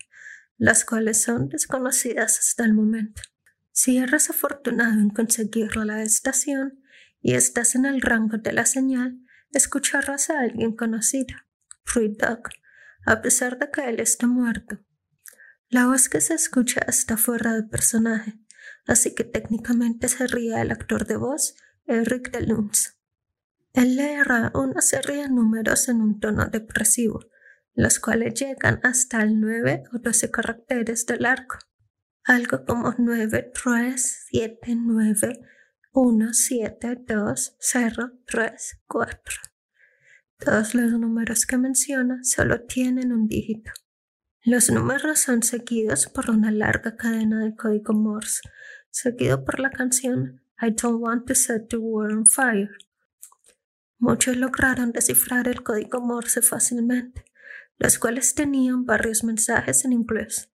las 0.59 0.85
cuales 0.85 1.22
son 1.22 1.49
desconocidas 1.49 2.38
hasta 2.38 2.64
el 2.64 2.75
momento. 2.75 3.22
Si 3.72 3.99
eres 3.99 4.31
afortunado 4.31 5.01
en 5.01 5.11
conseguir 5.11 5.77
la 5.77 6.03
estación 6.03 6.83
y 7.20 7.35
estás 7.35 7.74
en 7.74 7.85
el 7.85 8.00
rango 8.00 8.38
de 8.38 8.52
la 8.52 8.66
señal, 8.66 9.18
escucharás 9.52 10.31
a 10.31 10.40
alguien 10.40 10.76
conocido, 10.76 11.37
Fruit 11.85 12.20
Dog, 12.20 12.48
a 13.05 13.22
pesar 13.22 13.59
de 13.59 13.70
que 13.70 13.88
él 13.88 14.00
está 14.00 14.26
muerto. 14.26 14.79
La 15.68 15.87
voz 15.87 16.09
que 16.09 16.20
se 16.20 16.35
escucha 16.35 16.81
está 16.87 17.16
fuera 17.16 17.55
de 17.55 17.64
personaje, 17.64 18.38
así 18.87 19.14
que 19.14 19.24
técnicamente 19.24 20.09
sería 20.09 20.62
el 20.62 20.70
actor 20.70 21.07
de 21.07 21.16
voz 21.16 21.57
Eric 21.87 22.31
DeLuns. 22.31 22.96
Él 23.72 23.96
leerá 23.96 24.52
una 24.55 24.81
serie 24.81 25.22
de 25.22 25.29
números 25.29 25.88
en 25.88 26.00
un 26.00 26.18
tono 26.18 26.46
depresivo, 26.46 27.20
los 27.74 28.00
cuales 28.00 28.35
llegan 28.35 28.81
hasta 28.83 29.22
el 29.22 29.38
9 29.38 29.85
o 29.92 29.98
12 29.98 30.31
caracteres 30.31 31.05
del 31.05 31.26
arco. 31.26 31.59
Algo 32.24 32.64
como 32.64 32.94
9, 32.96 33.52
3, 33.52 34.26
7, 34.31 34.59
9, 34.76 35.40
1, 35.98 36.35
7, 36.35 37.04
2, 37.06 37.56
0, 37.59 38.12
3, 38.26 38.82
4. 38.87 39.35
Todos 40.38 40.74
los 40.74 40.92
números 40.92 41.46
que 41.46 41.56
menciona 41.56 42.22
solo 42.22 42.66
tienen 42.66 43.12
un 43.12 43.26
dígito. 43.26 43.70
Los 44.42 44.70
números 44.70 45.20
son 45.20 45.42
seguidos 45.42 46.06
por 46.09 46.28
una 46.28 46.50
larga 46.50 46.96
cadena 46.96 47.42
de 47.42 47.56
código 47.56 47.94
Morse, 47.94 48.42
seguido 48.90 49.42
por 49.42 49.59
la 49.59 49.70
canción 49.70 50.42
I 50.61 50.72
Don't 50.72 51.02
Want 51.02 51.28
to 51.28 51.35
Set 51.35 51.70
the 51.70 51.78
World 51.78 52.18
on 52.18 52.26
Fire. 52.26 52.76
Muchos 53.96 54.37
lograron 54.37 54.92
descifrar 54.92 55.48
el 55.48 55.62
código 55.62 56.02
Morse 56.02 56.42
fácilmente, 56.42 57.24
los 57.78 57.98
cuales 57.98 58.35
tenían 58.35 58.85
varios 58.85 59.24
mensajes 59.24 59.87
en 59.87 59.94
inglés. 59.94 60.52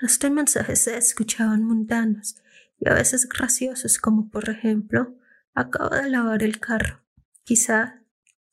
Estos 0.00 0.30
mensajes 0.30 0.82
se 0.82 0.96
escuchaban 0.96 1.64
mundanos 1.64 2.36
y 2.78 2.88
a 2.88 2.94
veces 2.94 3.28
graciosos, 3.28 3.98
como 3.98 4.30
por 4.30 4.48
ejemplo, 4.48 5.16
acabo 5.54 5.96
de 5.96 6.08
lavar 6.08 6.42
el 6.42 6.60
carro, 6.60 7.04
quizá 7.44 8.04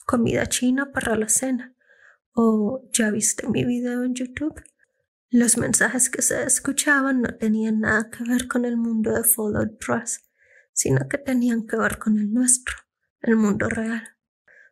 comida 0.05 0.47
china 0.47 0.91
para 0.91 1.15
la 1.15 1.29
cena, 1.29 1.75
o 2.33 2.87
ya 2.91 3.11
viste 3.11 3.47
mi 3.47 3.63
video 3.63 4.03
en 4.03 4.15
YouTube. 4.15 4.61
Los 5.29 5.57
mensajes 5.57 6.09
que 6.09 6.21
se 6.21 6.43
escuchaban 6.43 7.21
no 7.21 7.35
tenían 7.35 7.81
nada 7.81 8.09
que 8.09 8.23
ver 8.23 8.47
con 8.47 8.65
el 8.65 8.77
mundo 8.77 9.13
de 9.13 9.23
Follow 9.23 9.77
Trust, 9.77 10.25
sino 10.73 11.07
que 11.07 11.17
tenían 11.17 11.65
que 11.65 11.77
ver 11.77 11.97
con 11.97 12.17
el 12.17 12.31
nuestro, 12.31 12.75
el 13.21 13.35
mundo 13.35 13.69
real. 13.69 14.17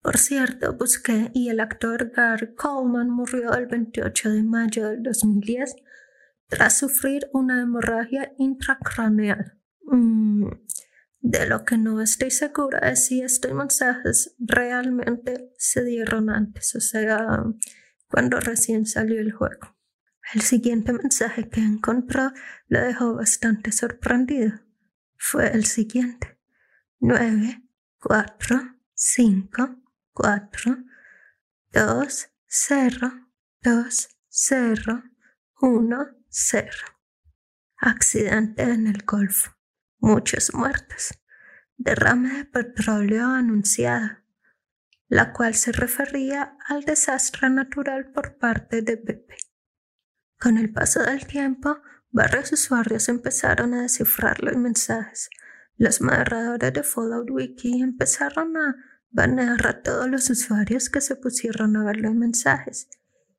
Por 0.00 0.18
cierto, 0.18 0.76
busqué 0.76 1.30
y 1.32 1.48
el 1.48 1.60
actor 1.60 2.10
Gary 2.14 2.54
Coleman 2.54 3.10
murió 3.10 3.54
el 3.54 3.66
28 3.66 4.30
de 4.30 4.42
mayo 4.42 4.90
del 4.90 5.02
2010 5.02 5.74
tras 6.46 6.78
sufrir 6.78 7.28
una 7.32 7.62
hemorragia 7.62 8.32
intracraneal. 8.38 9.58
Mm, 9.86 10.46
de 11.24 11.46
lo 11.46 11.64
que 11.64 11.78
no 11.78 12.02
estoy 12.02 12.30
segura 12.30 12.80
es 12.80 13.06
si 13.06 13.22
estos 13.22 13.54
mensajes 13.54 14.36
realmente 14.38 15.50
se 15.56 15.82
dieron 15.82 16.28
antes, 16.28 16.74
o 16.74 16.80
sea, 16.80 17.42
cuando 18.08 18.38
recién 18.40 18.84
salió 18.84 19.18
el 19.18 19.32
juego. 19.32 19.74
El 20.34 20.42
siguiente 20.42 20.92
mensaje 20.92 21.48
que 21.48 21.60
encontró 21.60 22.30
lo 22.68 22.80
dejó 22.80 23.14
bastante 23.14 23.72
sorprendido. 23.72 24.60
Fue 25.16 25.50
el 25.50 25.64
siguiente. 25.64 26.38
9, 27.00 27.62
4, 28.00 28.76
5, 28.92 29.76
4, 30.12 30.76
2, 31.72 32.28
0, 32.46 33.28
2, 33.62 34.08
0, 34.28 35.02
1, 35.62 36.06
Cero. 36.28 36.86
Accidente 37.78 38.62
en 38.62 38.88
el 38.88 39.04
Golfo. 39.04 39.53
Muchos 40.06 40.52
muertos. 40.52 41.18
Derrame 41.78 42.28
de 42.28 42.44
petróleo 42.44 43.24
anunciado, 43.24 44.18
la 45.08 45.32
cual 45.32 45.54
se 45.54 45.72
refería 45.72 46.58
al 46.68 46.84
desastre 46.84 47.48
natural 47.48 48.12
por 48.12 48.36
parte 48.36 48.82
de 48.82 48.98
Pepe. 48.98 49.38
Con 50.38 50.58
el 50.58 50.70
paso 50.70 51.02
del 51.02 51.26
tiempo, 51.26 51.78
varios 52.10 52.52
usuarios 52.52 53.08
empezaron 53.08 53.72
a 53.72 53.80
descifrar 53.80 54.42
los 54.42 54.58
mensajes. 54.58 55.30
Los 55.78 56.02
moderadores 56.02 56.74
de 56.74 56.82
Fallout 56.82 57.30
Wiki 57.30 57.80
empezaron 57.80 58.58
a 58.58 58.76
banear 59.08 59.66
a 59.66 59.80
todos 59.80 60.06
los 60.10 60.28
usuarios 60.28 60.90
que 60.90 61.00
se 61.00 61.16
pusieron 61.16 61.78
a 61.78 61.84
ver 61.84 61.96
los 61.96 62.14
mensajes 62.14 62.90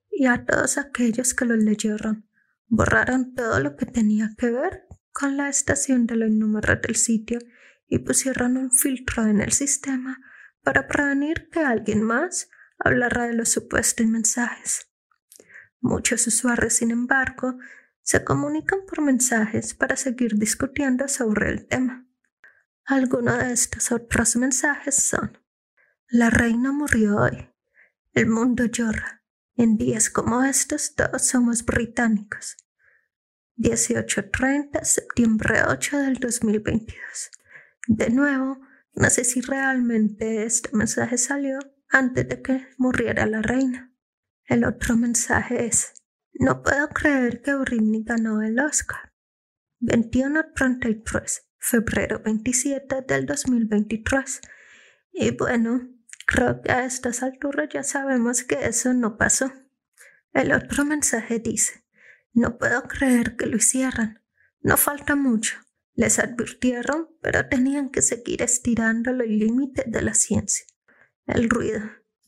y 0.10 0.26
a 0.26 0.44
todos 0.44 0.80
aquellos 0.80 1.36
que 1.36 1.46
los 1.46 1.60
leyeron 1.60 2.28
Borraron 2.68 3.36
todo 3.36 3.60
lo 3.60 3.76
que 3.76 3.86
tenía 3.86 4.34
que 4.38 4.50
ver 4.50 4.85
con 5.16 5.38
la 5.38 5.48
estación 5.48 6.08
de 6.08 6.18
los 6.18 6.30
números 6.30 6.82
del 6.82 6.98
sitio 6.98 7.40
y 7.88 8.00
pusieron 8.00 8.58
un 8.58 8.70
filtro 8.70 9.26
en 9.26 9.40
el 9.40 9.54
sistema 9.54 10.20
para 10.62 10.88
prevenir 10.88 11.50
que 11.50 11.62
alguien 11.62 12.04
más 12.04 12.50
hablara 12.80 13.24
de 13.24 13.34
los 13.34 13.48
supuestos 13.48 14.06
mensajes. 14.06 14.92
Muchos 15.80 16.28
usuarios, 16.28 16.74
sin 16.74 16.92
embargo, 16.92 17.58
se 18.02 18.26
comunican 18.26 18.80
por 18.86 19.02
mensajes 19.02 19.74
para 19.74 19.96
seguir 19.96 20.36
discutiendo 20.36 21.08
sobre 21.08 21.50
el 21.50 21.66
tema. 21.66 22.06
Algunos 22.84 23.40
de 23.40 23.54
estos 23.54 23.94
otros 23.94 24.36
mensajes 24.36 24.96
son 24.96 25.40
La 26.10 26.30
reina 26.30 26.74
murió 26.74 27.16
hoy. 27.16 27.50
El 28.12 28.28
mundo 28.28 28.66
llora. 28.66 29.24
En 29.56 29.78
días 29.78 30.10
como 30.10 30.44
estos 30.44 30.94
todos 30.94 31.26
somos 31.26 31.64
británicos. 31.64 32.58
18.30, 33.58 34.84
septiembre 34.84 35.62
8 35.68 35.98
del 36.00 36.16
2022. 36.16 37.32
De 37.88 38.10
nuevo, 38.10 38.60
no 38.94 39.10
sé 39.10 39.24
si 39.24 39.42
realmente 39.42 40.46
este 40.46 40.70
mensaje 40.74 41.18
salió 41.18 41.60
antes 41.90 42.28
de 42.28 42.42
que 42.42 42.68
muriera 42.78 43.26
la 43.26 43.42
reina. 43.42 43.94
El 44.46 44.64
otro 44.66 44.96
mensaje 44.98 45.66
es, 45.66 45.94
no 46.34 46.62
puedo 46.62 46.90
creer 46.90 47.42
que 47.42 47.56
Britney 47.56 48.04
ganó 48.04 48.42
el 48.42 48.60
Oscar. 48.60 49.14
21.33, 49.82 51.42
febrero 51.58 52.22
27 52.24 53.02
del 53.08 53.26
2023. 53.26 54.42
Y 55.14 55.32
bueno, 55.32 55.96
Creo 56.26 56.62
que 56.62 56.72
a 56.72 56.86
estas 56.86 57.22
alturas 57.22 57.70
ya 57.72 57.84
sabemos 57.84 58.44
que 58.44 58.66
eso 58.66 58.94
no 58.94 59.18
pasó. 59.18 59.52
El 60.34 60.52
otro 60.52 60.84
mensaje 60.84 61.40
dice, 61.40 61.85
no 62.36 62.58
puedo 62.58 62.84
creer 62.84 63.38
que 63.38 63.46
lo 63.46 63.56
hicieran. 63.56 64.22
No 64.60 64.76
falta 64.76 65.16
mucho. 65.16 65.56
Les 65.94 66.20
advirtieron, 66.20 67.08
pero 67.22 67.48
tenían 67.48 67.90
que 67.90 68.02
seguir 68.02 68.42
estirando 68.42 69.14
los 69.14 69.28
límites 69.28 69.86
de 69.88 70.02
la 70.02 70.14
ciencia. 70.14 70.66
El 71.26 71.50
ruido. 71.50 71.80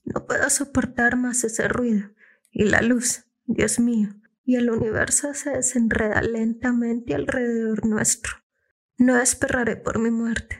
No 0.05 0.25
puedo 0.25 0.49
soportar 0.49 1.17
más 1.17 1.43
ese 1.43 1.67
ruido. 1.67 2.09
Y 2.51 2.63
la 2.63 2.81
luz. 2.81 3.25
Dios 3.45 3.79
mío. 3.79 4.15
Y 4.45 4.55
el 4.55 4.69
universo 4.69 5.33
se 5.33 5.49
desenreda 5.49 6.21
lentamente 6.21 7.13
alrededor 7.13 7.85
nuestro. 7.85 8.33
No 8.97 9.19
esperaré 9.19 9.75
por 9.75 9.99
mi 9.99 10.09
muerte. 10.09 10.57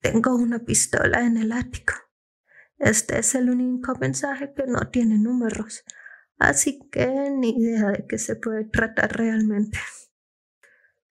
Tengo 0.00 0.34
una 0.34 0.60
pistola 0.60 1.26
en 1.26 1.36
el 1.36 1.52
ático. 1.52 1.92
Este 2.78 3.18
es 3.18 3.34
el 3.34 3.50
único 3.50 3.94
mensaje 4.00 4.54
que 4.54 4.64
no 4.66 4.88
tiene 4.88 5.18
números, 5.18 5.84
así 6.48 6.88
que 6.90 7.06
ni 7.30 7.50
idea 7.50 7.90
de 7.90 8.06
qué 8.06 8.18
se 8.18 8.36
puede 8.36 8.64
tratar 8.64 9.16
realmente. 9.16 9.78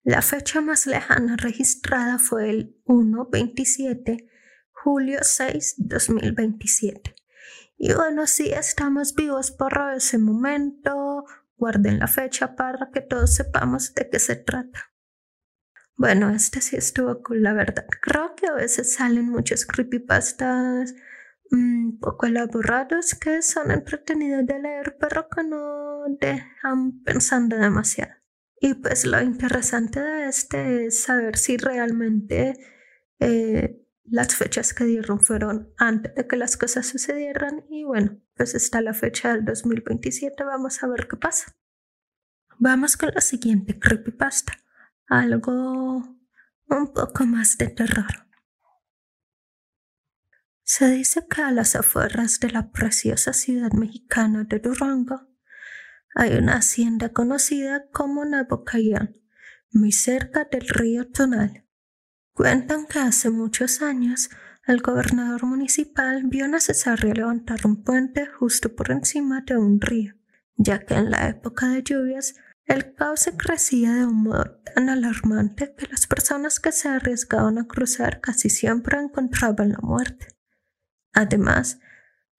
La 0.03 0.21
fecha 0.21 0.61
más 0.61 0.87
lejana 0.87 1.35
registrada 1.37 2.17
fue 2.17 2.49
el 2.49 2.81
1-27, 2.85 4.27
julio 4.71 5.19
6, 5.21 5.75
2027. 5.77 7.15
Y 7.77 7.93
bueno, 7.93 8.25
sí 8.25 8.51
estamos 8.51 9.13
vivos 9.15 9.51
por 9.51 9.79
ese 9.95 10.17
momento, 10.17 11.25
guarden 11.55 11.99
la 11.99 12.07
fecha 12.07 12.55
para 12.55 12.89
que 12.91 13.01
todos 13.01 13.35
sepamos 13.35 13.93
de 13.93 14.09
qué 14.09 14.19
se 14.19 14.35
trata. 14.35 14.91
Bueno, 15.95 16.31
este 16.31 16.61
sí 16.61 16.77
estuvo 16.77 17.21
cool, 17.21 17.43
la 17.43 17.53
verdad. 17.53 17.85
Creo 18.01 18.35
que 18.35 18.47
a 18.47 18.53
veces 18.53 18.93
salen 18.93 19.29
muchos 19.29 19.67
creepypastas 19.67 20.95
un 21.51 21.99
poco 21.99 22.25
elaborados 22.25 23.13
que 23.15 23.41
son 23.41 23.71
entretenidos 23.71 24.45
de 24.45 24.59
leer, 24.59 24.97
pero 24.99 25.27
que 25.29 25.43
no 25.43 26.03
dejan 26.19 27.03
pensando 27.03 27.57
demasiado. 27.57 28.13
Y 28.59 28.75
pues 28.75 29.05
lo 29.05 29.21
interesante 29.21 29.99
de 29.99 30.27
este 30.27 30.85
es 30.85 31.03
saber 31.03 31.37
si 31.37 31.57
realmente 31.57 32.53
eh, 33.19 33.81
las 34.05 34.35
fechas 34.35 34.73
que 34.73 34.83
dieron 34.85 35.19
fueron 35.19 35.73
antes 35.77 36.13
de 36.15 36.27
que 36.27 36.37
las 36.37 36.57
cosas 36.57 36.85
sucedieran 36.85 37.65
y 37.69 37.83
bueno, 37.83 38.19
pues 38.35 38.55
está 38.55 38.81
la 38.81 38.93
fecha 38.93 39.33
del 39.33 39.45
2027, 39.45 40.43
vamos 40.43 40.83
a 40.83 40.87
ver 40.87 41.07
qué 41.07 41.17
pasa. 41.17 41.55
Vamos 42.59 42.97
con 42.97 43.09
la 43.13 43.21
siguiente 43.21 43.79
creepypasta, 43.79 44.53
algo 45.07 46.17
un 46.67 46.93
poco 46.93 47.25
más 47.25 47.57
de 47.57 47.69
terror. 47.69 48.30
Se 50.73 50.89
dice 50.89 51.27
que 51.27 51.41
a 51.41 51.51
las 51.51 51.75
afueras 51.75 52.39
de 52.39 52.49
la 52.49 52.71
preciosa 52.71 53.33
ciudad 53.33 53.73
mexicana 53.73 54.45
de 54.45 54.59
Durango 54.59 55.27
hay 56.15 56.37
una 56.37 56.55
hacienda 56.55 57.09
conocida 57.09 57.89
como 57.91 58.23
Nabocayán, 58.23 59.17
muy 59.73 59.91
cerca 59.91 60.47
del 60.49 60.65
río 60.69 61.09
Tonal. 61.09 61.65
Cuentan 62.33 62.85
que 62.85 62.99
hace 62.99 63.29
muchos 63.29 63.81
años 63.81 64.29
el 64.65 64.81
gobernador 64.81 65.45
municipal 65.45 66.23
vio 66.27 66.47
necesario 66.47 67.13
levantar 67.13 67.67
un 67.67 67.83
puente 67.83 68.25
justo 68.27 68.73
por 68.73 68.91
encima 68.91 69.41
de 69.41 69.57
un 69.57 69.81
río, 69.81 70.13
ya 70.55 70.85
que 70.85 70.93
en 70.93 71.11
la 71.11 71.27
época 71.27 71.67
de 71.67 71.83
lluvias 71.83 72.35
el 72.63 72.95
cauce 72.95 73.35
crecía 73.35 73.91
de 73.91 74.05
un 74.05 74.23
modo 74.23 74.61
tan 74.73 74.87
alarmante 74.87 75.75
que 75.77 75.87
las 75.87 76.07
personas 76.07 76.61
que 76.61 76.71
se 76.71 76.87
arriesgaban 76.87 77.57
a 77.57 77.67
cruzar 77.67 78.21
casi 78.21 78.49
siempre 78.49 78.97
encontraban 79.01 79.73
la 79.73 79.79
muerte. 79.81 80.27
Además, 81.13 81.79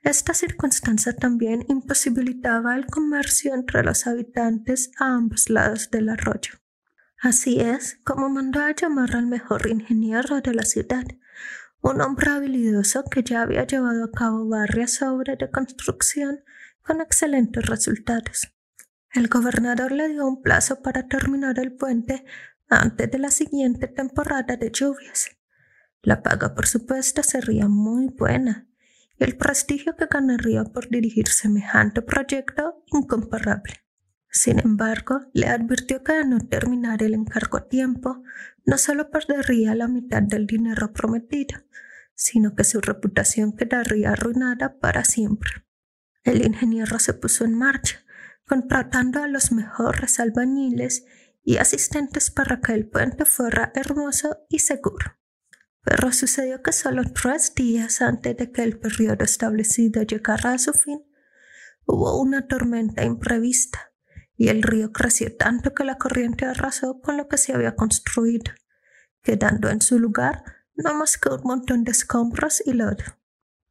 esta 0.03 0.35
circunstancia 0.35 1.15
también 1.15 1.65
imposibilitaba 1.69 2.75
el 2.75 2.87
comercio 2.87 3.55
entre 3.55 3.85
los 3.85 4.07
habitantes 4.07 4.91
a 4.99 5.15
ambos 5.15 5.49
lados 5.49 5.91
del 5.91 6.09
arroyo. 6.09 6.55
Así 7.21 7.61
es 7.61 8.01
como 8.03 8.29
mandó 8.29 8.61
a 8.61 8.75
llamar 8.75 9.15
al 9.15 9.27
mejor 9.27 9.69
ingeniero 9.69 10.41
de 10.41 10.55
la 10.55 10.65
ciudad, 10.65 11.05
un 11.81 12.01
hombre 12.01 12.31
habilidoso 12.31 13.05
que 13.05 13.23
ya 13.23 13.43
había 13.43 13.65
llevado 13.65 14.05
a 14.05 14.11
cabo 14.11 14.49
varias 14.49 15.03
obras 15.03 15.39
de 15.39 15.51
construcción 15.51 16.41
con 16.83 17.01
excelentes 17.01 17.65
resultados. 17.67 18.53
El 19.13 19.29
gobernador 19.29 19.93
le 19.93 20.09
dio 20.09 20.27
un 20.27 20.43
plazo 20.43 20.83
para 20.83 21.07
terminar 21.07 21.59
el 21.61 21.73
puente 21.75 22.25
antes 22.69 23.11
de 23.11 23.19
la 23.19 23.31
siguiente 23.31 23.87
temporada 23.87 24.57
de 24.57 24.71
lluvias. 24.73 25.31
La 26.03 26.23
paga, 26.23 26.55
por 26.55 26.67
supuesto, 26.67 27.23
sería 27.23 27.69
muy 27.69 28.09
buena 28.09 28.67
y 29.19 29.25
el 29.25 29.37
prestigio 29.37 29.95
que 29.97 30.07
ganaría 30.07 30.65
por 30.65 30.89
dirigir 30.89 31.29
semejante 31.29 32.03
proyecto 32.03 32.83
incomparable. 32.87 33.85
Sin 34.29 34.59
embargo, 34.59 35.21
le 35.33 35.47
advirtió 35.47 36.03
que 36.03 36.15
de 36.15 36.25
no 36.25 36.41
terminar 36.41 37.03
el 37.03 37.15
encargo 37.15 37.59
a 37.59 37.69
tiempo, 37.69 38.23
no 38.65 38.79
solo 38.79 39.11
perdería 39.11 39.75
la 39.75 39.87
mitad 39.87 40.23
del 40.23 40.47
dinero 40.47 40.93
prometido, 40.93 41.61
sino 42.15 42.57
que 42.57 42.65
su 42.65 42.81
reputación 42.81 43.53
quedaría 43.53 44.11
arruinada 44.11 44.79
para 44.81 45.05
siempre. 45.05 45.65
El 46.25 46.45
ingeniero 46.45 46.99
se 46.99 47.15
puso 47.15 47.45
en 47.45 47.55
marcha, 47.55 48.01
contratando 48.47 49.23
a 49.23 49.29
los 49.29 49.53
mejores 49.53 50.19
albañiles 50.19 51.05
y 51.45 51.59
asistentes 51.59 52.31
para 52.31 52.61
que 52.61 52.73
el 52.73 52.89
puente 52.89 53.25
fuera 53.25 53.71
hermoso 53.75 54.39
y 54.49 54.61
seguro. 54.61 55.22
Pero 55.85 56.13
sucedió 56.13 56.63
que 56.63 56.73
solo 56.73 57.03
tres 57.13 57.55
días 57.55 58.03
antes 58.03 58.37
de 58.37 58.53
que 58.53 58.63
el 58.63 58.79
periodo 58.79 59.25
establecido 59.25 60.03
llegara 60.03 60.53
a 60.53 60.59
su 60.59 60.73
fin, 60.73 61.03
hubo 61.85 62.21
una 62.21 62.47
tormenta 62.47 63.05
imprevista 63.05 63.93
y 64.37 64.49
el 64.49 64.63
río 64.63 64.93
creció 64.93 65.37
tanto 65.37 65.75
que 65.75 65.85
la 65.85 65.99
corriente 65.99 66.47
arrasó 66.47 67.01
con 67.01 67.17
lo 67.17 67.29
que 67.29 67.37
se 67.37 67.53
había 67.53 67.75
construido, 67.75 68.53
quedando 69.23 69.69
en 69.69 69.81
su 69.81 69.99
lugar 69.99 70.45
no 70.75 70.95
más 70.95 71.19
que 71.19 71.29
un 71.29 71.43
montón 71.45 71.85
de 71.85 71.93
escombros 71.93 72.63
y 72.65 72.73
lodo. 72.73 73.05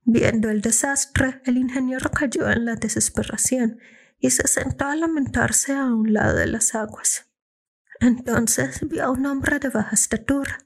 Viendo 0.03 0.49
el 0.49 0.61
desastre, 0.61 1.41
el 1.45 1.57
ingeniero 1.57 2.09
cayó 2.11 2.49
en 2.49 2.65
la 2.65 2.75
desesperación 2.75 3.79
y 4.19 4.31
se 4.31 4.47
sentó 4.47 4.85
a 4.85 4.95
lamentarse 4.95 5.73
a 5.73 5.85
un 5.85 6.13
lado 6.13 6.37
de 6.37 6.47
las 6.47 6.75
aguas. 6.75 7.27
Entonces 7.99 8.87
vio 8.87 9.05
a 9.05 9.11
un 9.11 9.25
hombre 9.25 9.59
de 9.59 9.69
baja 9.69 9.93
estatura, 9.93 10.59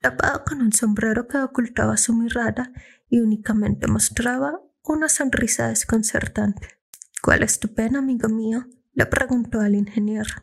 tapado 0.00 0.44
con 0.44 0.60
un 0.60 0.72
sombrero 0.72 1.26
que 1.28 1.38
ocultaba 1.38 1.96
su 1.96 2.14
mirada 2.14 2.72
y 3.08 3.20
únicamente 3.20 3.86
mostraba 3.86 4.60
una 4.82 5.08
sonrisa 5.08 5.68
desconcertante. 5.68 6.78
¿Cuál 7.22 7.42
es 7.42 7.58
tu 7.58 7.74
pena, 7.74 7.98
amigo 7.98 8.28
mío? 8.28 8.66
le 8.94 9.06
preguntó 9.06 9.60
al 9.60 9.74
ingeniero. 9.74 10.34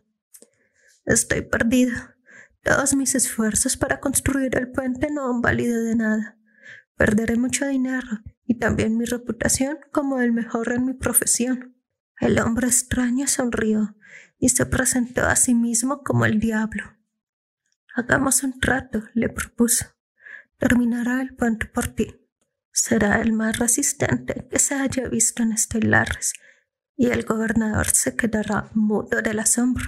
Estoy 1.06 1.42
perdido. 1.42 1.96
Todos 2.64 2.96
mis 2.96 3.16
esfuerzos 3.16 3.78
para 3.78 4.00
construir 4.00 4.58
el 4.58 4.72
puente 4.72 5.10
no 5.12 5.30
han 5.30 5.42
valido 5.42 5.84
de 5.84 5.96
nada. 5.96 6.38
Perderé 6.96 7.36
mucho 7.36 7.68
dinero 7.68 8.22
y 8.46 8.58
también 8.58 8.98
mi 8.98 9.06
reputación 9.06 9.78
como 9.92 10.20
el 10.22 10.32
mejor 10.32 10.72
en 10.72 10.86
mi 10.86 10.94
profesión. 10.94 11.76
El 12.20 12.40
hombre 12.40 12.68
extraño 12.68 13.28
sonrió 13.28 13.96
y 14.40 14.50
se 14.50 14.66
presentó 14.66 15.26
a 15.26 15.36
sí 15.36 15.54
mismo 15.54 16.02
como 16.04 16.26
el 16.26 16.40
diablo. 16.40 16.84
Hagamos 17.98 18.44
un 18.44 18.60
trato, 18.60 19.04
le 19.14 19.30
propuso. 19.30 19.86
Terminará 20.58 21.22
el 21.22 21.34
puente 21.34 21.66
por 21.66 21.88
ti. 21.88 22.14
Será 22.74 23.22
el 23.22 23.32
más 23.32 23.58
resistente 23.58 24.48
que 24.52 24.60
se 24.60 24.76
haya 24.76 25.08
visto 25.08 25.44
en 25.44 25.54
Estelares 25.54 26.34
y 26.98 27.08
el 27.08 27.24
gobernador 27.24 27.88
se 27.88 28.18
quedará 28.18 28.70
mudo 28.74 29.22
del 29.22 29.40
asombro. 29.40 29.88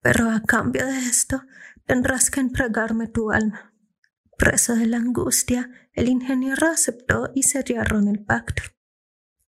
Pero 0.00 0.28
a 0.28 0.42
cambio 0.42 0.84
de 0.84 0.98
esto 0.98 1.44
tendrás 1.86 2.32
que 2.32 2.40
entregarme 2.40 3.06
tu 3.06 3.30
alma. 3.30 3.74
Preso 4.36 4.74
de 4.74 4.86
la 4.86 4.96
angustia, 4.96 5.70
el 5.92 6.08
ingeniero 6.08 6.66
aceptó 6.66 7.30
y 7.32 7.44
sellaron 7.44 8.08
el 8.08 8.24
pacto. 8.24 8.62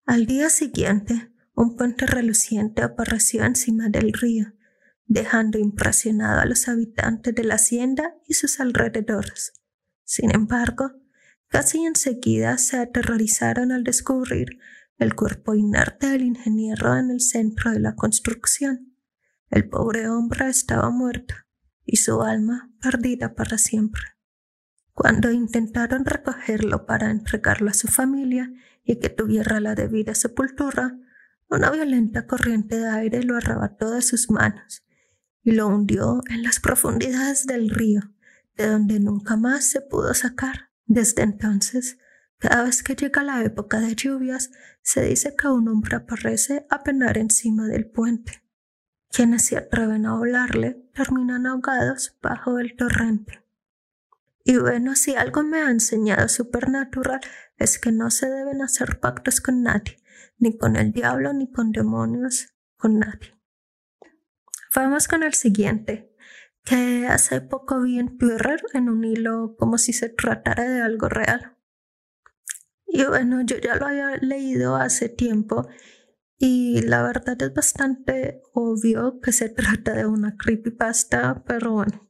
Al 0.04 0.26
día 0.26 0.50
siguiente, 0.50 1.30
un 1.54 1.76
puente 1.76 2.06
reluciente 2.06 2.82
apareció 2.82 3.44
encima 3.44 3.88
del 3.88 4.12
río, 4.12 4.54
dejando 5.08 5.58
impresionado 5.58 6.40
a 6.40 6.44
los 6.44 6.68
habitantes 6.68 7.34
de 7.34 7.42
la 7.42 7.54
hacienda 7.54 8.14
y 8.26 8.34
sus 8.34 8.60
alrededores. 8.60 9.54
Sin 10.04 10.34
embargo, 10.34 10.92
casi 11.48 11.84
enseguida 11.84 12.58
se 12.58 12.76
aterrorizaron 12.76 13.72
al 13.72 13.84
descubrir 13.84 14.58
el 14.98 15.14
cuerpo 15.14 15.54
inerte 15.54 16.08
del 16.08 16.22
ingeniero 16.22 16.94
en 16.96 17.10
el 17.10 17.20
centro 17.20 17.72
de 17.72 17.80
la 17.80 17.94
construcción. 17.94 18.94
El 19.48 19.68
pobre 19.68 20.08
hombre 20.08 20.48
estaba 20.48 20.90
muerto 20.90 21.34
y 21.86 21.96
su 21.96 22.20
alma 22.20 22.70
perdida 22.82 23.34
para 23.34 23.56
siempre. 23.56 24.02
Cuando 24.92 25.30
intentaron 25.30 26.04
recogerlo 26.04 26.84
para 26.84 27.10
entregarlo 27.10 27.70
a 27.70 27.74
su 27.74 27.88
familia 27.88 28.52
y 28.84 28.96
que 28.98 29.08
tuviera 29.08 29.58
la 29.60 29.74
debida 29.74 30.14
sepultura, 30.14 30.98
una 31.48 31.70
violenta 31.70 32.26
corriente 32.26 32.76
de 32.76 32.88
aire 32.88 33.22
lo 33.22 33.36
arrebató 33.36 33.92
de 33.92 34.02
sus 34.02 34.28
manos 34.28 34.84
y 35.42 35.52
lo 35.52 35.68
hundió 35.68 36.20
en 36.28 36.42
las 36.42 36.60
profundidades 36.60 37.46
del 37.46 37.70
río, 37.70 38.02
de 38.56 38.66
donde 38.66 39.00
nunca 39.00 39.36
más 39.36 39.64
se 39.64 39.80
pudo 39.80 40.14
sacar. 40.14 40.70
Desde 40.86 41.22
entonces, 41.22 41.98
cada 42.38 42.64
vez 42.64 42.82
que 42.82 42.94
llega 42.94 43.22
la 43.22 43.42
época 43.42 43.80
de 43.80 43.94
lluvias, 43.94 44.50
se 44.82 45.02
dice 45.02 45.34
que 45.36 45.48
un 45.48 45.68
hombre 45.68 45.96
aparece 45.96 46.66
a 46.70 46.82
penar 46.82 47.18
encima 47.18 47.66
del 47.66 47.90
puente. 47.90 48.42
Quienes 49.10 49.44
se 49.46 49.56
atreven 49.56 50.06
a 50.06 50.16
volarle 50.16 50.88
terminan 50.94 51.46
ahogados 51.46 52.16
bajo 52.22 52.58
el 52.58 52.76
torrente. 52.76 53.44
Y 54.44 54.56
bueno, 54.56 54.96
si 54.96 55.14
algo 55.14 55.42
me 55.42 55.58
ha 55.58 55.70
enseñado 55.70 56.28
Supernatural 56.28 57.20
es 57.58 57.78
que 57.78 57.92
no 57.92 58.10
se 58.10 58.30
deben 58.30 58.62
hacer 58.62 58.98
pactos 59.00 59.40
con 59.40 59.62
nadie, 59.62 59.98
ni 60.38 60.56
con 60.56 60.76
el 60.76 60.92
diablo, 60.92 61.32
ni 61.32 61.50
con 61.50 61.72
demonios, 61.72 62.54
con 62.76 62.98
nadie. 62.98 63.37
Vamos 64.80 65.08
con 65.08 65.24
el 65.24 65.34
siguiente, 65.34 66.14
que 66.62 67.08
hace 67.08 67.40
poco 67.40 67.82
vi 67.82 67.98
en 67.98 68.16
Twitter 68.16 68.62
en 68.74 68.88
un 68.88 69.02
hilo 69.02 69.56
como 69.58 69.76
si 69.76 69.92
se 69.92 70.08
tratara 70.08 70.70
de 70.70 70.80
algo 70.80 71.08
real. 71.08 71.56
Y 72.86 73.02
bueno, 73.02 73.42
yo 73.42 73.56
ya 73.56 73.74
lo 73.74 73.86
había 73.86 74.16
leído 74.18 74.76
hace 74.76 75.08
tiempo 75.08 75.66
y 76.36 76.82
la 76.82 77.02
verdad 77.02 77.42
es 77.42 77.52
bastante 77.52 78.40
obvio 78.52 79.18
que 79.20 79.32
se 79.32 79.48
trata 79.48 79.94
de 79.94 80.06
una 80.06 80.36
creepypasta, 80.36 81.42
pero 81.44 81.72
bueno. 81.72 82.08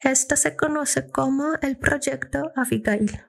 Esta 0.00 0.36
se 0.36 0.56
conoce 0.56 1.10
como 1.10 1.52
el 1.60 1.76
proyecto 1.76 2.50
Abigail. 2.56 3.26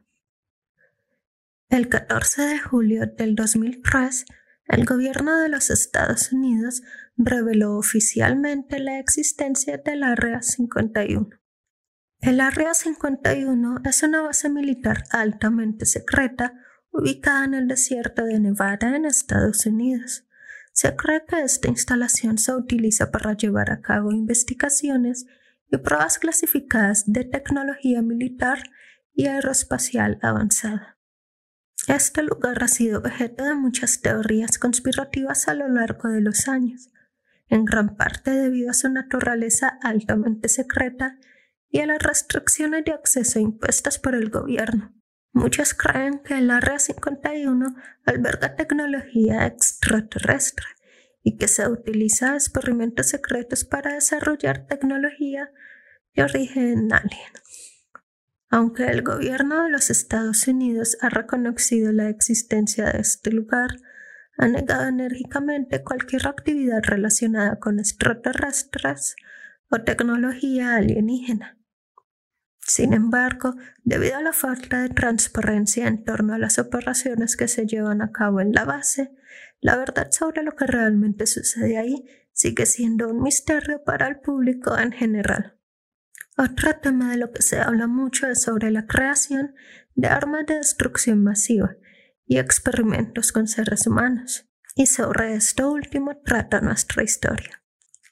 El 1.68 1.90
14 1.90 2.42
de 2.44 2.60
julio 2.60 3.06
del 3.06 3.36
2003 3.36 4.24
el 4.68 4.86
gobierno 4.86 5.38
de 5.40 5.50
los 5.50 5.70
Estados 5.70 6.32
Unidos 6.32 6.82
reveló 7.16 7.78
oficialmente 7.78 8.80
la 8.80 9.00
existencia 9.00 9.78
del 9.78 10.04
Área 10.04 10.42
51. 10.42 11.30
El 12.22 12.40
Área 12.40 12.74
51 12.74 13.82
es 13.84 14.04
una 14.04 14.22
base 14.22 14.50
militar 14.50 15.04
altamente 15.12 15.86
secreta 15.86 16.54
ubicada 16.92 17.46
en 17.46 17.54
el 17.54 17.68
desierto 17.68 18.24
de 18.24 18.40
Nevada 18.40 18.96
en 18.96 19.06
Estados 19.06 19.66
Unidos. 19.66 20.26
Se 20.72 20.96
cree 20.96 21.24
que 21.28 21.42
esta 21.42 21.68
instalación 21.68 22.38
se 22.38 22.54
utiliza 22.56 23.12
para 23.12 23.34
llevar 23.34 23.72
a 23.72 23.82
cabo 23.82 24.12
investigaciones 24.12 25.26
y 25.72 25.78
pruebas 25.78 26.20
clasificadas 26.20 27.04
de 27.12 27.26
tecnología 27.26 28.02
militar 28.02 28.64
y 29.14 29.28
aeroespacial 29.28 30.20
avanzada. 30.22 30.98
Este 31.88 32.24
lugar 32.24 32.64
ha 32.64 32.68
sido 32.68 33.00
objeto 33.00 33.44
de 33.44 33.56
muchas 33.56 34.02
teorías 34.02 34.58
conspirativas 34.58 35.48
a 35.48 35.54
lo 35.54 35.68
largo 35.68 36.10
de 36.10 36.22
los 36.22 36.48
años, 36.48 36.90
en 37.54 37.66
gran 37.66 37.96
parte 37.96 38.32
debido 38.32 38.72
a 38.72 38.74
su 38.74 38.90
naturaleza 38.90 39.78
altamente 39.84 40.50
secreta 40.50 41.20
y 41.70 41.80
a 41.80 41.86
las 41.86 42.02
restricciones 42.02 42.84
de 42.84 42.94
acceso 42.94 43.40
impuestas 43.40 44.00
por 44.00 44.16
el 44.16 44.32
gobierno. 44.32 44.92
Muchos 45.34 45.76
creen 45.76 46.20
que 46.24 46.38
el 46.40 46.50
Área 46.50 46.80
51 46.80 47.76
alberga 48.06 48.56
tecnología 48.56 49.46
extraterrestre 49.46 50.66
y 51.22 51.38
que 51.38 51.48
se 51.48 51.68
utiliza 51.68 52.34
experimentos 52.34 53.10
secretos 53.10 53.66
para 53.66 53.94
desarrollar 53.94 54.66
tecnología 54.66 55.52
de 56.16 56.24
origen 56.24 56.92
alien. 56.92 57.34
Aunque 58.50 58.86
el 58.86 59.04
gobierno 59.04 59.64
de 59.64 59.70
los 59.70 59.92
Estados 59.92 60.48
Unidos 60.48 60.98
ha 61.02 61.10
reconocido 61.10 61.92
la 61.92 62.10
existencia 62.10 62.86
de 62.86 63.00
este 63.00 63.32
lugar, 63.32 63.78
ha 64.38 64.48
negado 64.48 64.88
enérgicamente 64.88 65.84
cualquier 65.84 66.28
actividad 66.28 66.82
relacionada 66.84 67.60
con 67.60 67.80
extraterrestres 67.80 69.16
o 69.70 69.82
tecnología 69.82 70.76
alienígena. 70.76 71.58
Sin 72.66 72.94
embargo, 72.94 73.56
debido 73.84 74.18
a 74.18 74.22
la 74.22 74.34
falta 74.34 74.82
de 74.82 74.90
transparencia 74.90 75.88
en 75.88 76.04
torno 76.04 76.34
a 76.34 76.38
las 76.38 76.60
operaciones 76.60 77.36
que 77.36 77.48
se 77.48 77.66
llevan 77.66 78.02
a 78.02 78.12
cabo 78.12 78.40
en 78.40 78.54
la 78.54 78.64
base, 78.64 79.12
la 79.60 79.76
verdad 79.76 80.12
sobre 80.12 80.44
lo 80.44 80.56
que 80.56 80.66
realmente 80.66 81.28
sucede 81.28 81.78
ahí 81.78 82.06
sigue 82.32 82.66
siendo 82.66 83.10
un 83.10 83.22
misterio 83.22 83.84
para 83.84 84.08
el 84.08 84.20
público 84.20 84.78
en 84.78 84.92
general. 84.92 85.60
Otro 86.38 86.76
tema 86.82 87.12
de 87.12 87.18
lo 87.18 87.32
que 87.32 87.42
se 87.44 87.60
habla 87.60 87.88
mucho 87.88 88.28
es 88.28 88.42
sobre 88.42 88.72
la 88.72 88.88
creación 88.88 89.54
de 89.94 90.08
armas 90.08 90.46
de 90.48 90.56
destrucción 90.56 91.24
masiva 91.24 91.76
y 92.26 92.38
experimentos 92.38 93.32
con 93.32 93.48
seres 93.48 93.88
humanos. 93.88 94.50
Y 94.76 94.88
sobre 94.88 95.36
esto 95.36 95.72
último 95.72 96.18
trata 96.24 96.62
nuestra 96.62 97.04
historia. 97.04 97.64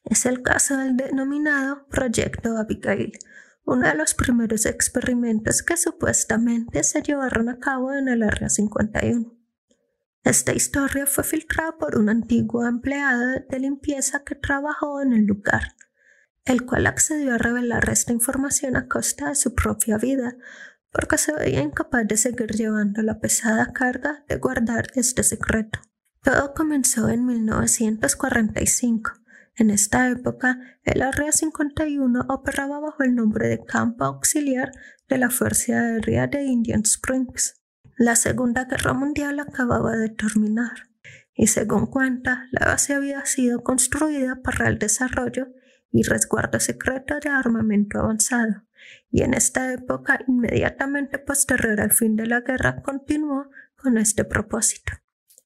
Es 0.03 0.25
el 0.25 0.41
caso 0.41 0.77
del 0.77 0.97
denominado 0.97 1.87
Proyecto 1.87 2.57
Abigail, 2.57 3.17
uno 3.65 3.87
de 3.87 3.95
los 3.95 4.13
primeros 4.13 4.65
experimentos 4.65 5.63
que 5.63 5.77
supuestamente 5.77 6.83
se 6.83 7.01
llevaron 7.01 7.49
a 7.49 7.59
cabo 7.59 7.93
en 7.93 8.07
el 8.07 8.23
Área 8.23 8.49
51. 8.49 9.37
Esta 10.23 10.53
historia 10.53 11.05
fue 11.05 11.23
filtrada 11.23 11.77
por 11.77 11.97
un 11.97 12.09
antiguo 12.09 12.67
empleado 12.67 13.39
de 13.49 13.59
limpieza 13.59 14.23
que 14.23 14.35
trabajó 14.35 15.01
en 15.01 15.13
el 15.13 15.25
lugar 15.25 15.75
el 16.45 16.65
cual 16.65 16.87
accedió 16.87 17.35
a 17.35 17.37
revelar 17.37 17.89
esta 17.89 18.13
información 18.13 18.75
a 18.75 18.87
costa 18.87 19.29
de 19.29 19.35
su 19.35 19.53
propia 19.53 19.97
vida, 19.97 20.35
porque 20.91 21.17
se 21.17 21.33
veía 21.33 21.61
incapaz 21.61 22.07
de 22.07 22.17
seguir 22.17 22.51
llevando 22.51 23.01
la 23.01 23.19
pesada 23.19 23.71
carga 23.73 24.23
de 24.27 24.37
guardar 24.37 24.87
este 24.95 25.23
secreto. 25.23 25.79
Todo 26.23 26.53
comenzó 26.53 27.09
en 27.09 27.25
1945. 27.25 29.13
En 29.55 29.69
esta 29.69 30.09
época, 30.09 30.59
el 30.83 31.01
Área 31.01 31.31
51 31.31 32.25
operaba 32.29 32.79
bajo 32.79 33.03
el 33.03 33.15
nombre 33.15 33.47
de 33.47 33.63
Campo 33.63 34.05
Auxiliar 34.05 34.71
de 35.09 35.17
la 35.17 35.29
Fuerza 35.29 35.73
Aérea 35.73 36.27
de 36.27 36.43
Indian 36.43 36.83
Springs. 36.83 37.61
La 37.97 38.15
Segunda 38.15 38.65
Guerra 38.65 38.93
Mundial 38.93 39.39
acababa 39.39 39.95
de 39.97 40.09
terminar, 40.09 40.89
y 41.35 41.47
según 41.47 41.87
cuenta, 41.87 42.47
la 42.51 42.67
base 42.67 42.93
había 42.93 43.25
sido 43.25 43.63
construida 43.63 44.41
para 44.41 44.67
el 44.67 44.79
desarrollo 44.79 45.47
y 45.91 46.03
resguardo 46.03 46.59
secreto 46.59 47.19
de 47.19 47.29
armamento 47.29 47.99
avanzado, 47.99 48.63
y 49.11 49.23
en 49.23 49.33
esta 49.33 49.73
época 49.73 50.19
inmediatamente 50.27 51.19
posterior 51.19 51.81
al 51.81 51.91
fin 51.91 52.15
de 52.15 52.27
la 52.27 52.41
guerra 52.41 52.81
continuó 52.81 53.49
con 53.75 53.97
este 53.97 54.23
propósito, 54.23 54.93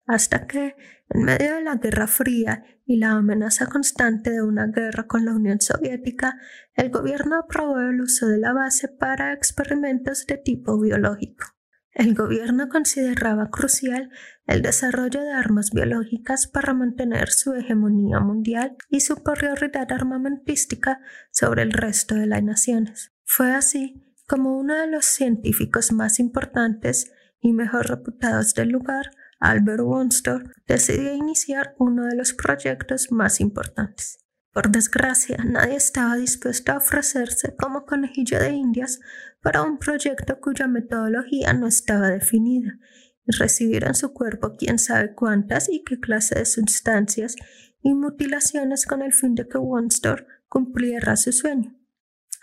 hasta 0.05 0.45
que, 0.45 0.75
en 1.09 1.23
medio 1.23 1.55
de 1.55 1.63
la 1.63 1.75
Guerra 1.75 2.07
Fría 2.07 2.63
y 2.85 2.97
la 2.97 3.11
amenaza 3.11 3.67
constante 3.67 4.31
de 4.31 4.43
una 4.43 4.67
guerra 4.67 5.07
con 5.07 5.25
la 5.25 5.33
Unión 5.33 5.59
Soviética, 5.61 6.37
el 6.75 6.91
gobierno 6.91 7.39
aprobó 7.39 7.79
el 7.79 8.01
uso 8.01 8.27
de 8.27 8.37
la 8.37 8.53
base 8.53 8.87
para 8.87 9.33
experimentos 9.33 10.25
de 10.27 10.37
tipo 10.37 10.79
biológico. 10.79 11.45
El 11.91 12.13
gobierno 12.13 12.67
consideraba 12.67 13.49
crucial 13.49 14.11
el 14.47 14.61
desarrollo 14.61 15.21
de 15.21 15.31
armas 15.31 15.71
biológicas 15.71 16.45
para 16.45 16.73
mantener 16.73 17.29
su 17.29 17.53
hegemonía 17.53 18.19
mundial 18.19 18.75
y 18.89 18.99
superioridad 18.99 19.89
armamentística 19.93 20.99
sobre 21.31 21.63
el 21.63 21.71
resto 21.71 22.15
de 22.15 22.27
las 22.27 22.43
naciones. 22.43 23.14
Fue 23.25 23.53
así 23.53 24.01
como 24.27 24.57
uno 24.57 24.75
de 24.75 24.87
los 24.87 25.05
científicos 25.05 25.91
más 25.91 26.19
importantes 26.19 27.11
y 27.41 27.51
mejor 27.53 27.87
reputados 27.87 28.53
del 28.53 28.69
lugar, 28.69 29.11
Albert 29.39 29.81
Wonstor, 29.81 30.53
decidió 30.65 31.13
iniciar 31.13 31.75
uno 31.77 32.05
de 32.05 32.15
los 32.15 32.33
proyectos 32.33 33.11
más 33.11 33.41
importantes. 33.41 34.19
Por 34.53 34.71
desgracia, 34.71 35.37
nadie 35.43 35.75
estaba 35.75 36.15
dispuesto 36.15 36.71
a 36.71 36.77
ofrecerse 36.77 37.55
como 37.57 37.85
conejillo 37.85 38.39
de 38.39 38.51
indias 38.51 38.99
para 39.41 39.61
un 39.63 39.77
proyecto 39.77 40.39
cuya 40.39 40.67
metodología 40.67 41.53
no 41.53 41.67
estaba 41.67 42.09
definida 42.09 42.79
en 43.27 43.95
su 43.95 44.13
cuerpo 44.13 44.55
quién 44.57 44.79
sabe 44.79 45.13
cuántas 45.13 45.69
y 45.69 45.83
qué 45.83 45.99
clase 45.99 46.35
de 46.35 46.45
sustancias 46.45 47.35
y 47.81 47.93
mutilaciones 47.93 48.85
con 48.85 49.01
el 49.01 49.13
fin 49.13 49.35
de 49.35 49.47
que 49.47 49.57
Wonstor 49.57 50.27
cumpliera 50.47 51.15
su 51.15 51.31
sueño. 51.31 51.75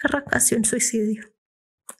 Arrancase 0.02 0.56
un 0.56 0.64
suicidio. 0.64 1.32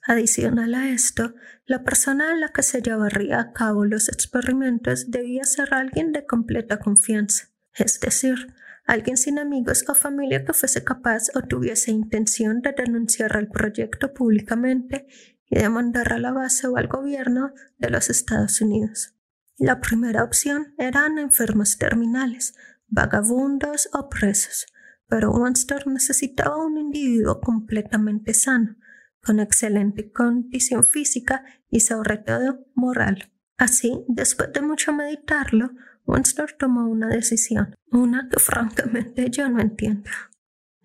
Adicional 0.06 0.74
a 0.74 0.88
esto, 0.88 1.34
la 1.66 1.84
persona 1.84 2.32
en 2.32 2.40
la 2.40 2.48
que 2.48 2.62
se 2.62 2.82
llevaría 2.82 3.38
a 3.40 3.52
cabo 3.52 3.84
los 3.84 4.08
experimentos 4.08 5.10
debía 5.10 5.44
ser 5.44 5.72
alguien 5.74 6.12
de 6.12 6.26
completa 6.26 6.78
confianza, 6.78 7.48
es 7.74 8.00
decir, 8.00 8.54
alguien 8.84 9.16
sin 9.16 9.38
amigos 9.38 9.84
o 9.88 9.94
familia 9.94 10.44
que 10.44 10.52
fuese 10.52 10.82
capaz 10.82 11.28
o 11.34 11.42
tuviese 11.42 11.92
intención 11.92 12.60
de 12.62 12.72
denunciar 12.72 13.36
el 13.36 13.48
proyecto 13.48 14.12
públicamente 14.12 15.06
y 15.48 15.58
demandar 15.58 16.12
a 16.12 16.18
la 16.18 16.32
base 16.32 16.66
o 16.66 16.76
al 16.76 16.88
gobierno 16.88 17.52
de 17.78 17.90
los 17.90 18.10
Estados 18.10 18.60
Unidos. 18.60 19.14
La 19.58 19.80
primera 19.80 20.24
opción 20.24 20.74
eran 20.78 21.18
enfermos 21.18 21.78
terminales, 21.78 22.54
vagabundos 22.88 23.88
o 23.92 24.08
presos, 24.08 24.66
pero 25.12 25.30
Monster 25.30 25.86
necesitaba 25.88 26.56
un 26.56 26.78
individuo 26.78 27.38
completamente 27.42 28.32
sano, 28.32 28.78
con 29.22 29.40
excelente 29.40 30.10
condición 30.10 30.84
física 30.84 31.44
y 31.68 31.80
sobre 31.80 32.16
todo 32.16 32.64
moral. 32.72 33.30
Así, 33.58 34.06
después 34.08 34.54
de 34.54 34.62
mucho 34.62 34.94
meditarlo, 34.94 35.72
Winston 36.06 36.46
tomó 36.58 36.88
una 36.88 37.08
decisión, 37.08 37.74
una 37.90 38.30
que 38.30 38.40
francamente 38.40 39.28
yo 39.28 39.50
no 39.50 39.60
entiendo. 39.60 40.08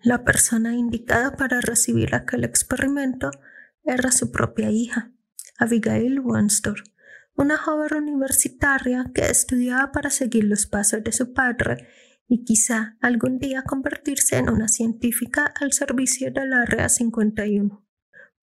La 0.02 0.24
persona 0.24 0.74
indicada 0.74 1.34
para 1.34 1.62
recibir 1.62 2.14
aquel 2.14 2.44
experimento 2.44 3.30
era 3.82 4.12
su 4.12 4.30
propia 4.30 4.70
hija, 4.70 5.10
Abigail 5.56 6.20
Winston, 6.20 6.76
una 7.34 7.56
joven 7.56 7.94
universitaria 7.94 9.10
que 9.14 9.22
estudiaba 9.22 9.90
para 9.90 10.10
seguir 10.10 10.44
los 10.44 10.66
pasos 10.66 11.02
de 11.02 11.12
su 11.12 11.32
padre 11.32 11.88
y 12.28 12.44
quizá 12.44 12.96
algún 13.00 13.38
día 13.38 13.62
convertirse 13.62 14.36
en 14.36 14.50
una 14.50 14.68
científica 14.68 15.52
al 15.60 15.72
servicio 15.72 16.30
de 16.30 16.46
la 16.46 16.62
Área 16.62 16.88
51. 16.88 17.84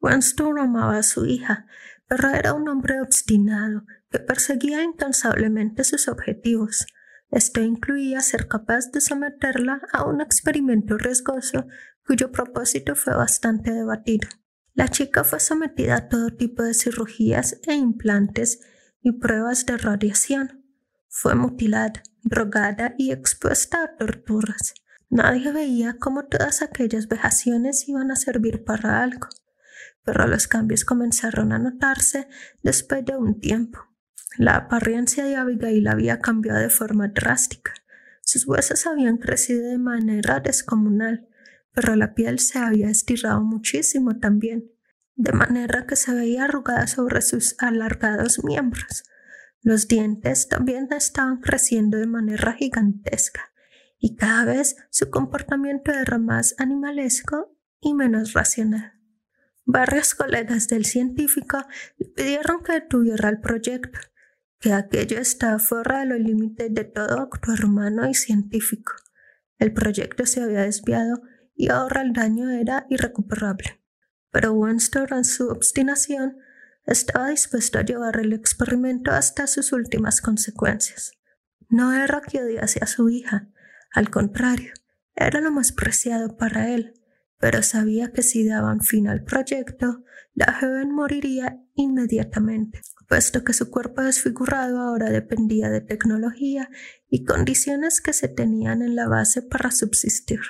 Winston 0.01 0.59
amaba 0.59 0.97
a 0.97 1.03
su 1.03 1.25
hija, 1.25 1.67
pero 2.07 2.29
era 2.29 2.53
un 2.53 2.67
hombre 2.67 2.99
obstinado 2.99 3.85
que 4.09 4.19
perseguía 4.19 4.83
incansablemente 4.83 5.83
sus 5.83 6.07
objetivos. 6.07 6.85
Esto 7.29 7.61
incluía 7.61 8.21
ser 8.21 8.47
capaz 8.47 8.91
de 8.91 9.01
someterla 9.01 9.81
a 9.93 10.05
un 10.05 10.21
experimento 10.21 10.97
riesgoso 10.97 11.67
cuyo 12.05 12.31
propósito 12.31 12.95
fue 12.95 13.15
bastante 13.15 13.71
debatido. 13.71 14.27
La 14.73 14.89
chica 14.89 15.23
fue 15.23 15.39
sometida 15.39 15.95
a 15.95 16.07
todo 16.09 16.31
tipo 16.31 16.61
de 16.63 16.73
cirugías 16.73 17.59
e 17.65 17.73
implantes 17.73 18.59
y 19.01 19.13
pruebas 19.13 19.65
de 19.65 19.77
radiación. 19.77 20.64
Fue 21.17 21.35
mutilada, 21.35 22.03
drogada 22.23 22.93
y 22.97 23.11
expuesta 23.11 23.83
a 23.83 23.95
torturas. 23.95 24.73
Nadie 25.09 25.51
veía 25.51 25.97
cómo 25.99 26.25
todas 26.25 26.61
aquellas 26.61 27.07
vejaciones 27.07 27.87
iban 27.87 28.11
a 28.11 28.15
servir 28.15 28.65
para 28.65 29.01
algo 29.01 29.29
pero 30.05 30.27
los 30.27 30.47
cambios 30.47 30.85
comenzaron 30.85 31.51
a 31.51 31.59
notarse 31.59 32.27
después 32.61 33.03
de 33.03 33.17
un 33.17 33.41
tiempo. 33.41 33.79
La 34.37 34.55
apariencia 34.55 35.25
de 35.25 35.35
Abigail 35.35 35.87
había 35.87 36.19
cambiado 36.19 36.59
de 36.59 36.69
forma 36.69 37.07
drástica. 37.07 37.73
Sus 38.21 38.47
huesos 38.47 38.85
habían 38.85 39.17
crecido 39.17 39.67
de 39.67 39.77
manera 39.77 40.39
descomunal, 40.39 41.27
pero 41.73 41.95
la 41.95 42.13
piel 42.13 42.39
se 42.39 42.59
había 42.59 42.89
estirado 42.89 43.41
muchísimo 43.41 44.19
también, 44.19 44.71
de 45.15 45.31
manera 45.31 45.85
que 45.87 45.95
se 45.95 46.13
veía 46.13 46.45
arrugada 46.45 46.87
sobre 46.87 47.21
sus 47.21 47.55
alargados 47.59 48.43
miembros. 48.43 49.03
Los 49.65 49.87
dientes 49.87 50.47
también 50.47 50.87
estaban 50.91 51.41
creciendo 51.41 51.97
de 51.97 52.05
manera 52.05 52.53
gigantesca, 52.53 53.51
y 53.97 54.15
cada 54.15 54.45
vez 54.45 54.75
su 54.91 55.09
comportamiento 55.09 55.91
era 55.91 56.19
más 56.19 56.53
animalesco 56.59 57.57
y 57.81 57.95
menos 57.95 58.33
racional. 58.33 58.93
Varios 59.65 60.13
colegas 60.13 60.67
del 60.67 60.85
científico 60.85 61.57
le 61.97 62.09
pidieron 62.09 62.61
que 62.61 62.73
detuviera 62.73 63.27
el 63.27 63.39
proyecto, 63.39 63.97
que 64.59 64.71
aquello 64.71 65.17
estaba 65.17 65.57
fuera 65.57 66.01
de 66.01 66.05
los 66.05 66.19
límites 66.19 66.71
de 66.71 66.83
todo 66.83 67.19
actuar 67.21 67.65
humano 67.65 68.07
y 68.07 68.13
científico. 68.13 68.93
El 69.57 69.73
proyecto 69.73 70.27
se 70.27 70.43
había 70.43 70.61
desviado 70.61 71.23
y 71.55 71.71
ahora 71.71 72.03
el 72.03 72.13
daño 72.13 72.51
era 72.51 72.85
irrecuperable. 72.91 73.83
Pero 74.29 74.53
Winston, 74.53 75.07
en 75.09 75.25
su 75.25 75.47
obstinación, 75.47 76.37
estaba 76.85 77.29
dispuesto 77.29 77.79
a 77.79 77.83
llevar 77.83 78.19
el 78.19 78.33
experimento 78.33 79.11
hasta 79.11 79.47
sus 79.47 79.71
últimas 79.71 80.21
consecuencias. 80.21 81.11
No 81.69 81.93
era 81.93 82.21
que 82.21 82.41
odiase 82.41 82.79
a 82.81 82.87
su 82.87 83.09
hija, 83.09 83.49
al 83.91 84.09
contrario, 84.09 84.73
era 85.15 85.41
lo 85.41 85.51
más 85.51 85.71
preciado 85.71 86.37
para 86.37 86.69
él, 86.69 86.93
pero 87.39 87.63
sabía 87.63 88.11
que 88.11 88.21
si 88.21 88.45
daban 88.45 88.81
fin 88.81 89.07
al 89.07 89.23
proyecto, 89.23 90.03
la 90.33 90.53
joven 90.59 90.91
moriría 90.91 91.61
inmediatamente, 91.75 92.81
puesto 93.07 93.43
que 93.43 93.53
su 93.53 93.71
cuerpo 93.71 94.01
desfigurado 94.01 94.79
ahora 94.79 95.09
dependía 95.09 95.69
de 95.69 95.81
tecnología 95.81 96.69
y 97.07 97.23
condiciones 97.23 98.01
que 98.01 98.13
se 98.13 98.27
tenían 98.27 98.81
en 98.81 98.95
la 98.95 99.07
base 99.07 99.41
para 99.41 99.71
subsistir. 99.71 100.41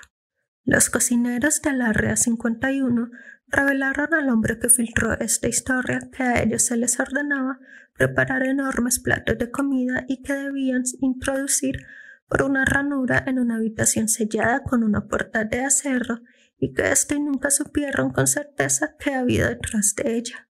Los 0.64 0.90
cocineros 0.90 1.62
del 1.62 1.82
Área 1.82 2.16
51 2.16 3.12
revelaron 3.48 4.14
al 4.14 4.30
hombre 4.30 4.60
que 4.60 4.70
filtró 4.70 5.14
esta 5.20 5.48
historia 5.48 6.00
que 6.12 6.24
a 6.24 6.42
ellos 6.42 6.64
se 6.64 6.78
les 6.78 7.00
ordenaba 7.00 7.60
preparar 7.94 8.44
enormes 8.44 9.00
platos 9.00 9.38
de 9.38 9.52
comida 9.52 10.06
y 10.08 10.22
que 10.22 10.34
debían 10.34 10.84
introducir 11.00 11.86
por 12.28 12.44
una 12.44 12.66
ranura 12.66 13.24
en 13.26 13.40
una 13.40 13.56
habitación 13.56 14.10
sellada 14.10 14.64
con 14.64 14.84
una 14.84 15.08
puerta 15.08 15.46
de 15.46 15.62
acero 15.62 16.22
y 16.58 16.74
que 16.74 16.92
éste 16.92 17.20
nunca 17.20 17.52
supieron 17.52 18.12
con 18.12 18.28
certeza 18.28 18.96
qué 19.00 19.14
había 19.14 19.50
detrás 19.50 19.94
de 19.96 20.18
ella, 20.18 20.50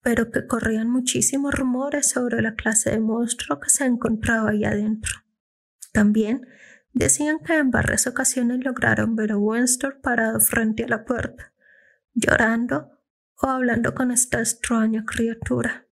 pero 0.00 0.30
que 0.30 0.46
corrían 0.46 0.88
muchísimos 0.88 1.54
rumores 1.54 2.08
sobre 2.10 2.40
la 2.40 2.54
clase 2.54 2.90
de 2.90 3.00
monstruo 3.00 3.60
que 3.60 3.70
se 3.70 3.84
encontraba 3.84 4.50
ahí 4.50 4.64
adentro. 4.64 5.12
También 5.92 6.46
decían 6.92 7.38
que 7.40 7.56
en 7.56 7.70
varias 7.70 8.06
ocasiones 8.06 8.64
lograron 8.64 9.16
ver 9.16 9.32
a 9.32 9.36
Winston 9.36 9.94
parado 10.02 10.40
frente 10.40 10.84
a 10.84 10.88
la 10.88 11.04
puerta, 11.04 11.52
llorando 12.16 12.90
o 13.40 13.46
hablando 13.46 13.94
con 13.94 14.10
esta 14.10 14.40
extraña 14.40 15.04
criatura. 15.04 15.86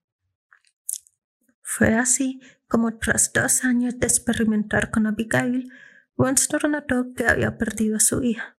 Fue 1.61 1.93
así 1.95 2.39
como 2.69 2.97
tras 2.97 3.33
dos 3.33 3.65
años 3.65 3.99
de 3.99 4.07
experimentar 4.07 4.89
con 4.91 5.05
Abigail, 5.07 5.69
Winston 6.15 6.71
notó 6.71 7.13
que 7.13 7.27
había 7.27 7.57
perdido 7.57 7.97
a 7.97 7.99
su 7.99 8.23
hija 8.23 8.57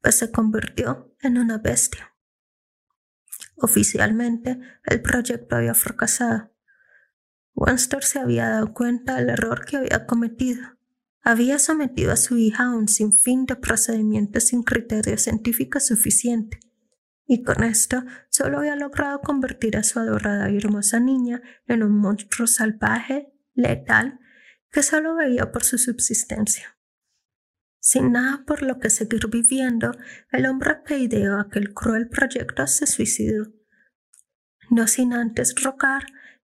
pues 0.00 0.16
se 0.16 0.30
convirtió 0.30 1.14
en 1.20 1.38
una 1.38 1.58
bestia. 1.58 2.14
Oficialmente, 3.56 4.58
el 4.84 5.02
proyecto 5.02 5.56
había 5.56 5.74
fracasado. 5.74 6.50
Winston 7.54 8.02
se 8.02 8.18
había 8.18 8.48
dado 8.48 8.72
cuenta 8.72 9.16
del 9.16 9.30
error 9.30 9.64
que 9.66 9.76
había 9.76 10.06
cometido. 10.06 10.78
Había 11.22 11.58
sometido 11.58 12.12
a 12.12 12.16
su 12.16 12.38
hija 12.38 12.64
a 12.64 12.74
un 12.74 12.88
sinfín 12.88 13.44
de 13.44 13.56
procedimientos 13.56 14.44
sin 14.44 14.62
criterio 14.62 15.18
científico 15.18 15.78
suficiente, 15.78 16.60
y 17.32 17.44
con 17.44 17.62
esto 17.62 18.02
solo 18.28 18.58
había 18.58 18.74
logrado 18.74 19.20
convertir 19.20 19.76
a 19.76 19.84
su 19.84 20.00
adorada 20.00 20.50
y 20.50 20.56
hermosa 20.56 20.98
niña 20.98 21.40
en 21.68 21.84
un 21.84 21.96
monstruo 21.96 22.48
salvaje, 22.48 23.32
letal, 23.54 24.18
que 24.72 24.82
solo 24.82 25.14
veía 25.14 25.52
por 25.52 25.62
su 25.62 25.78
subsistencia. 25.78 26.76
Sin 27.78 28.10
nada 28.10 28.42
por 28.44 28.62
lo 28.62 28.80
que 28.80 28.90
seguir 28.90 29.28
viviendo, 29.28 29.92
el 30.32 30.44
hombre 30.44 30.78
que 30.84 30.98
ideó 30.98 31.38
aquel 31.38 31.72
cruel 31.72 32.08
proyecto 32.08 32.66
se 32.66 32.88
suicidó, 32.88 33.52
no 34.68 34.88
sin 34.88 35.12
antes 35.12 35.54
rogar 35.62 36.06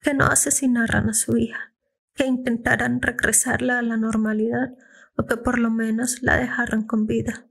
que 0.01 0.15
no 0.15 0.25
asesinaran 0.25 1.07
a 1.07 1.13
su 1.13 1.37
hija, 1.37 1.75
que 2.15 2.25
intentaran 2.25 2.99
regresarla 2.99 3.77
a 3.77 3.83
la 3.83 3.97
normalidad 3.97 4.75
o 5.17 5.27
que 5.27 5.37
por 5.37 5.59
lo 5.59 5.69
menos 5.69 6.23
la 6.23 6.37
dejaran 6.37 6.87
con 6.87 7.05
vida. 7.05 7.47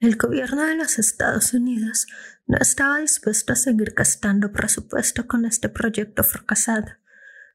El 0.00 0.16
gobierno 0.16 0.64
de 0.64 0.76
los 0.76 0.98
Estados 0.98 1.52
Unidos 1.52 2.06
no 2.46 2.56
estaba 2.56 3.00
dispuesto 3.00 3.52
a 3.52 3.56
seguir 3.56 3.92
gastando 3.94 4.50
presupuesto 4.50 5.26
con 5.26 5.44
este 5.44 5.68
proyecto 5.68 6.24
fracasado, 6.24 6.86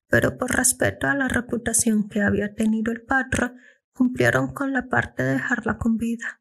pero 0.09 0.37
por 0.37 0.55
respeto 0.55 1.07
a 1.07 1.15
la 1.15 1.27
reputación 1.27 2.07
que 2.07 2.21
había 2.21 2.53
tenido 2.53 2.91
el 2.91 3.01
patro, 3.01 3.55
cumplieron 3.93 4.53
con 4.53 4.73
la 4.73 4.89
parte 4.89 5.23
de 5.23 5.33
dejarla 5.33 5.79
con 5.79 5.97
vida. 5.97 6.39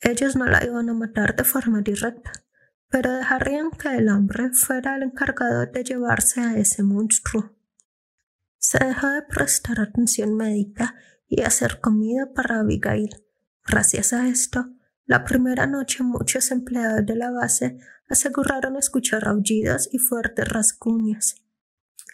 Ellos 0.00 0.34
no 0.34 0.46
la 0.46 0.64
iban 0.64 0.90
a 0.90 0.94
matar 0.94 1.36
de 1.36 1.44
forma 1.44 1.80
directa, 1.80 2.32
pero 2.88 3.12
dejarían 3.12 3.70
que 3.70 3.88
el 3.96 4.08
hombre 4.08 4.50
fuera 4.50 4.96
el 4.96 5.04
encargado 5.04 5.64
de 5.64 5.84
llevarse 5.84 6.40
a 6.40 6.56
ese 6.56 6.82
monstruo. 6.82 7.54
Se 8.58 8.84
dejó 8.84 9.06
de 9.10 9.22
prestar 9.22 9.78
atención 9.78 10.36
médica 10.36 10.96
y 11.28 11.42
hacer 11.42 11.78
comida 11.80 12.32
para 12.34 12.58
Abigail. 12.58 13.21
Gracias 13.66 14.12
a 14.12 14.28
esto, 14.28 14.70
la 15.06 15.24
primera 15.24 15.66
noche 15.66 16.02
muchos 16.02 16.50
empleados 16.50 17.06
de 17.06 17.16
la 17.16 17.30
base 17.30 17.78
aseguraron 18.08 18.76
escuchar 18.76 19.26
aullidos 19.26 19.88
y 19.92 19.98
fuertes 19.98 20.48
rasguños. 20.48 21.36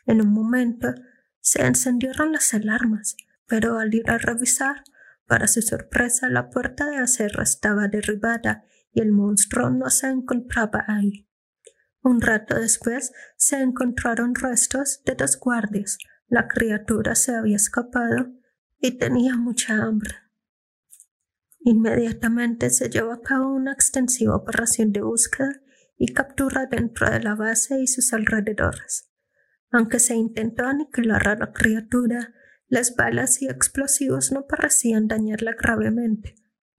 En 0.06 0.20
un 0.20 0.32
momento 0.32 0.94
se 1.40 1.64
encendieron 1.64 2.32
las 2.32 2.54
alarmas 2.54 3.16
pero 3.48 3.78
al 3.78 3.92
ir 3.92 4.08
a 4.08 4.18
revisar, 4.18 4.84
para 5.26 5.48
su 5.48 5.62
sorpresa, 5.62 6.28
la 6.28 6.50
puerta 6.50 6.86
de 6.86 6.98
acero 6.98 7.42
estaba 7.42 7.88
derribada 7.88 8.64
y 8.92 9.00
el 9.00 9.10
monstruo 9.10 9.70
no 9.70 9.90
se 9.90 10.08
encontraba 10.08 10.84
ahí. 10.86 11.26
Un 12.02 12.20
rato 12.20 12.54
después 12.54 13.12
se 13.36 13.60
encontraron 13.60 14.34
restos 14.34 15.02
de 15.04 15.14
dos 15.14 15.38
guardias. 15.38 15.98
La 16.28 16.46
criatura 16.46 17.14
se 17.14 17.34
había 17.34 17.56
escapado 17.56 18.32
y 18.80 18.92
tenía 18.92 19.36
mucha 19.36 19.82
hambre. 19.82 20.14
Inmediatamente 21.60 22.70
se 22.70 22.88
llevó 22.88 23.12
a 23.12 23.22
cabo 23.22 23.54
una 23.54 23.72
extensiva 23.72 24.36
operación 24.36 24.92
de 24.92 25.02
búsqueda 25.02 25.60
y 25.96 26.12
captura 26.12 26.66
dentro 26.66 27.10
de 27.10 27.20
la 27.20 27.34
base 27.34 27.80
y 27.80 27.86
sus 27.86 28.12
alrededores. 28.12 29.10
Aunque 29.70 29.98
se 29.98 30.14
intentó 30.14 30.64
aniquilar 30.64 31.28
a 31.28 31.36
la 31.36 31.52
criatura, 31.52 32.32
las 32.68 32.94
balas 32.96 33.42
y 33.42 33.48
explosivos 33.48 34.32
no 34.32 34.46
parecían 34.46 35.08
dañarla 35.08 35.54
gravemente, 35.58 36.36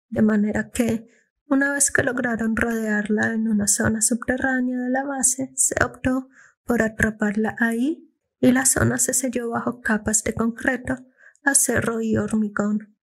de 0.09 0.21
manera 0.21 0.69
que, 0.71 1.07
una 1.47 1.73
vez 1.73 1.91
que 1.91 2.03
lograron 2.03 2.55
rodearla 2.55 3.33
en 3.33 3.47
una 3.47 3.67
zona 3.67 4.01
subterránea 4.01 4.77
de 4.77 4.89
la 4.89 5.03
base, 5.03 5.51
se 5.55 5.75
optó 5.83 6.29
por 6.63 6.83
atraparla 6.83 7.55
ahí 7.59 8.07
y 8.39 8.51
la 8.51 8.65
zona 8.65 8.97
se 8.97 9.13
selló 9.13 9.49
bajo 9.49 9.81
capas 9.81 10.23
de 10.23 10.33
concreto, 10.33 10.95
acero 11.43 12.01
y 12.01 12.17
hormigón. 12.17 12.95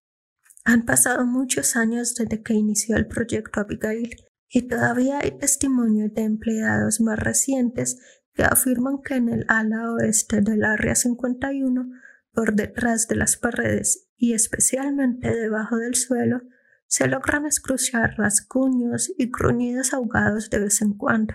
Han 0.69 0.85
pasado 0.85 1.25
muchos 1.25 1.77
años 1.77 2.17
desde 2.17 2.43
que 2.43 2.53
inició 2.53 2.97
el 2.97 3.07
proyecto 3.07 3.61
Abigail 3.61 4.17
y 4.49 4.63
todavía 4.63 5.21
hay 5.21 5.39
testimonios 5.39 6.13
de 6.13 6.23
empleados 6.23 7.01
más 7.01 7.21
recientes 7.21 8.01
que 8.35 8.43
afirman 8.43 9.01
que 9.01 9.15
en 9.15 9.29
el 9.29 9.45
ala 9.47 9.93
oeste 9.93 10.41
del 10.41 10.65
Área 10.65 10.97
51 10.97 11.89
por 12.33 12.55
detrás 12.55 13.07
de 13.07 13.15
las 13.15 13.37
paredes 13.37 14.09
y 14.17 14.33
especialmente 14.33 15.33
debajo 15.33 15.77
del 15.77 15.95
suelo, 15.95 16.43
se 16.89 17.07
logran 17.07 17.47
escuchar 17.47 18.17
rasguños 18.19 19.13
y 19.17 19.31
gruñidos 19.31 19.95
ahogados 19.95 20.51
de 20.51 20.59
vez 20.59 20.83
en 20.83 20.95
cuando. 20.95 21.35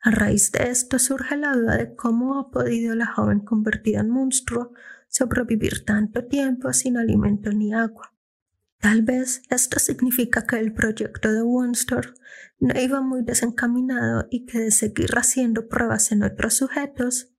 A 0.00 0.10
raíz 0.10 0.50
de 0.50 0.70
esto 0.70 0.98
surge 0.98 1.36
la 1.36 1.52
duda 1.52 1.76
de 1.76 1.94
cómo 1.94 2.36
ha 2.36 2.50
podido 2.50 2.96
la 2.96 3.06
joven 3.06 3.38
convertida 3.38 4.00
en 4.00 4.10
monstruo 4.10 4.72
sobrevivir 5.06 5.84
tanto 5.84 6.24
tiempo 6.24 6.72
sin 6.72 6.96
alimento 6.96 7.52
ni 7.52 7.72
agua. 7.72 8.12
Tal 8.82 9.02
vez 9.02 9.42
esto 9.48 9.78
significa 9.78 10.44
que 10.44 10.58
el 10.58 10.74
proyecto 10.74 11.32
de 11.32 11.40
Winston 11.40 12.02
no 12.58 12.80
iba 12.80 13.00
muy 13.00 13.22
desencaminado 13.22 14.26
y 14.28 14.44
que 14.44 14.58
de 14.58 14.70
seguir 14.72 15.16
haciendo 15.16 15.68
pruebas 15.68 16.10
en 16.10 16.24
otros 16.24 16.54
sujetos, 16.54 17.32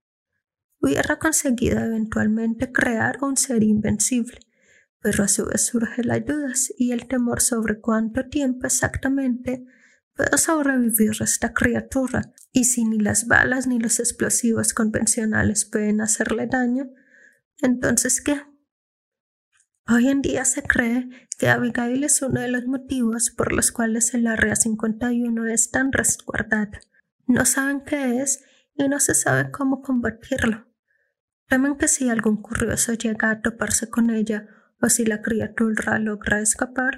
hubiera 0.80 1.20
conseguido 1.20 1.80
eventualmente 1.80 2.72
crear 2.72 3.22
un 3.22 3.36
ser 3.36 3.62
invencible, 3.62 4.40
pero 5.02 5.26
a 5.26 5.28
su 5.28 5.46
vez 5.46 5.66
surgen 5.66 6.08
las 6.08 6.26
dudas 6.26 6.74
y 6.78 6.94
el 6.94 7.10
temor 7.10 7.42
sobre 7.42 7.82
cuánto 7.82 8.30
tiempo 8.30 8.66
exactamente 8.66 9.66
puedo 10.16 10.38
sobrevivir 10.38 11.12
esta 11.20 11.54
criatura, 11.54 12.32
y 12.54 12.64
si 12.64 12.86
ni 12.86 13.00
las 13.00 13.28
balas 13.28 13.68
ni 13.68 13.80
los 13.80 14.00
explosivos 14.00 14.74
convencionales 14.74 15.66
pueden 15.66 16.00
hacerle 16.00 16.48
daño, 16.48 16.90
entonces 17.62 18.22
¿qué? 18.22 18.40
Hoy 19.86 20.08
en 20.08 20.22
día 20.22 20.46
se 20.46 20.64
cree 20.64 21.10
que 21.38 21.50
Abigail 21.50 22.06
es 22.06 22.22
uno 22.22 22.40
de 22.40 22.48
los 22.48 22.66
motivos 22.66 23.32
por 23.32 23.52
los 23.52 23.74
cuales 23.74 24.14
el 24.14 24.28
Área 24.28 24.56
51 24.56 25.46
es 25.48 25.72
tan 25.72 25.92
resguardada. 25.92 26.80
No 27.28 27.44
saben 27.44 27.82
qué 27.82 28.22
es 28.22 28.46
y 28.76 28.88
no 28.88 29.02
se 29.02 29.14
sabe 29.14 29.52
cómo 29.52 29.82
combatirlo. 29.82 30.66
Temen 31.50 31.76
que 31.76 31.90
si 31.90 32.10
algún 32.10 32.42
curioso 32.42 32.94
llega 32.94 33.30
a 33.30 33.42
toparse 33.42 33.90
con 33.90 34.10
ella 34.10 34.48
o 34.82 34.88
si 34.88 35.06
la 35.06 35.22
criatura 35.22 36.00
logra 36.00 36.40
escapar, 36.40 36.98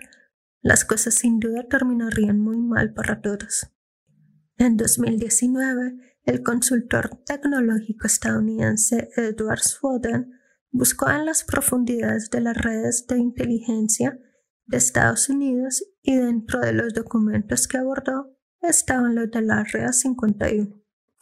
las 0.62 0.86
cosas 0.86 1.16
sin 1.16 1.40
duda 1.40 1.68
terminarían 1.68 2.40
muy 2.40 2.58
mal 2.58 2.94
para 2.94 3.20
todos. 3.20 3.68
En 4.58 4.78
2019, 4.78 5.96
el 6.24 6.44
consultor 6.44 7.20
tecnológico 7.26 8.06
estadounidense 8.06 9.10
Edward 9.18 9.62
Snowden 9.62 10.32
buscó 10.76 11.10
en 11.10 11.26
las 11.26 11.46
profundidades 11.46 12.30
de 12.30 12.42
las 12.42 12.58
redes 12.58 13.08
de 13.08 13.18
inteligencia 13.18 14.20
de 14.66 14.78
Estados 14.78 15.30
Unidos 15.30 15.86
y 16.02 16.18
dentro 16.18 16.60
de 16.60 16.74
los 16.74 16.94
documentos 16.94 17.68
que 17.68 17.78
abordó 17.78 18.36
estaban 18.62 19.16
los 19.16 19.32
de 19.32 19.42
la 19.42 19.60
Área 19.60 19.94
51. 19.94 20.76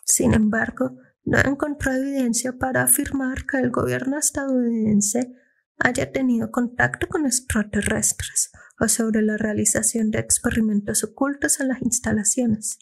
Sin 0.06 0.34
embargo, 0.34 0.97
no 1.24 1.38
encontró 1.38 1.93
evidencia 1.93 2.58
para 2.58 2.82
afirmar 2.82 3.45
que 3.45 3.58
el 3.58 3.70
gobierno 3.70 4.18
estadounidense 4.18 5.34
haya 5.78 6.12
tenido 6.12 6.49
contacto 6.49 7.08
con 7.08 7.28
extraterrestres 7.28 8.51
o 8.80 8.88
sobre 8.88 9.22
la 9.22 9.38
realización 9.38 10.10
de 10.10 10.20
experimentos 10.20 11.04
ocultos 11.04 11.60
en 11.60 11.68
las 11.68 11.82
instalaciones. 11.84 12.80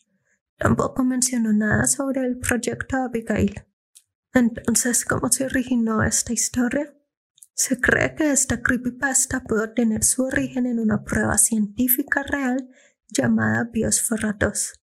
Tampoco 0.57 1.03
mencionó 1.03 1.51
nada 1.51 1.86
sobre 1.86 2.22
el 2.22 2.39
proyecto 2.39 2.95
Abigail. 2.95 3.55
Entonces, 4.34 5.03
¿cómo 5.05 5.29
se 5.32 5.45
originó 5.45 6.03
esta 6.03 6.32
historia? 6.32 6.95
Se 7.53 7.79
cree 7.79 8.15
que 8.15 8.32
esta 8.32 8.61
creepypasta 8.61 9.43
pudo 9.43 9.73
tener 9.73 10.03
su 10.03 10.23
origen 10.23 10.65
en 10.65 10.79
una 10.79 11.03
prueba 11.03 11.38
científica 11.38 12.23
real 12.23 12.69
llamada 13.07 13.69
Biosfera 13.71 14.36
2, 14.39 14.73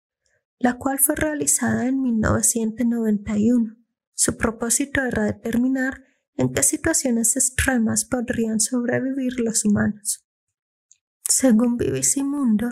la 0.58 0.74
cual 0.74 0.98
fue 0.98 1.16
realizada 1.16 1.86
en 1.86 2.02
1991. 2.02 3.76
Su 4.14 4.36
propósito 4.36 5.02
era 5.02 5.24
determinar 5.24 6.04
en 6.36 6.52
qué 6.52 6.62
situaciones 6.62 7.36
extremas 7.36 8.04
podrían 8.04 8.60
sobrevivir 8.60 9.40
los 9.40 9.64
humanos. 9.64 10.24
Según 11.26 11.76
BBC 11.76 12.18
Mundo, 12.22 12.68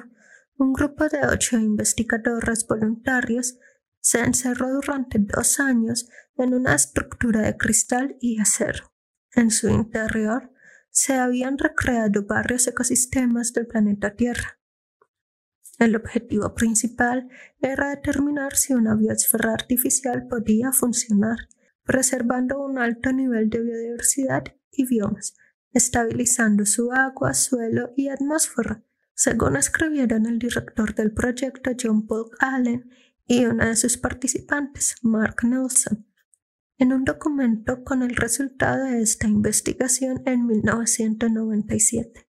un 0.58 0.72
grupo 0.72 1.08
de 1.08 1.26
ocho 1.26 1.58
investigadores 1.58 2.66
voluntarios 2.66 3.58
se 4.06 4.20
encerró 4.20 4.72
durante 4.72 5.18
dos 5.18 5.58
años 5.58 6.08
en 6.36 6.54
una 6.54 6.76
estructura 6.76 7.40
de 7.40 7.56
cristal 7.56 8.16
y 8.20 8.40
acero. 8.40 8.92
En 9.34 9.50
su 9.50 9.68
interior 9.68 10.52
se 10.90 11.14
habían 11.14 11.58
recreado 11.58 12.24
varios 12.24 12.68
ecosistemas 12.68 13.52
del 13.52 13.66
planeta 13.66 14.14
Tierra. 14.14 14.60
El 15.80 15.96
objetivo 15.96 16.54
principal 16.54 17.28
era 17.60 17.90
determinar 17.90 18.54
si 18.54 18.74
una 18.74 18.94
biosfera 18.94 19.52
artificial 19.52 20.28
podía 20.28 20.70
funcionar, 20.70 21.38
preservando 21.82 22.64
un 22.64 22.78
alto 22.78 23.12
nivel 23.12 23.50
de 23.50 23.60
biodiversidad 23.60 24.44
y 24.70 24.86
biomas, 24.86 25.34
estabilizando 25.72 26.64
su 26.64 26.92
agua, 26.92 27.34
suelo 27.34 27.92
y 27.96 28.08
atmósfera, 28.08 28.84
según 29.14 29.56
escribieron 29.56 30.26
el 30.26 30.38
director 30.38 30.94
del 30.94 31.12
proyecto 31.12 31.72
John 31.76 32.06
Paul 32.06 32.30
Allen 32.38 32.88
y 33.26 33.44
una 33.44 33.66
de 33.66 33.76
sus 33.76 33.96
participantes, 33.96 34.96
Mark 35.02 35.38
Nelson, 35.42 36.06
en 36.78 36.92
un 36.92 37.04
documento 37.04 37.82
con 37.84 38.02
el 38.02 38.14
resultado 38.14 38.84
de 38.84 39.02
esta 39.02 39.26
investigación 39.26 40.22
en 40.26 40.46
1997. 40.46 42.28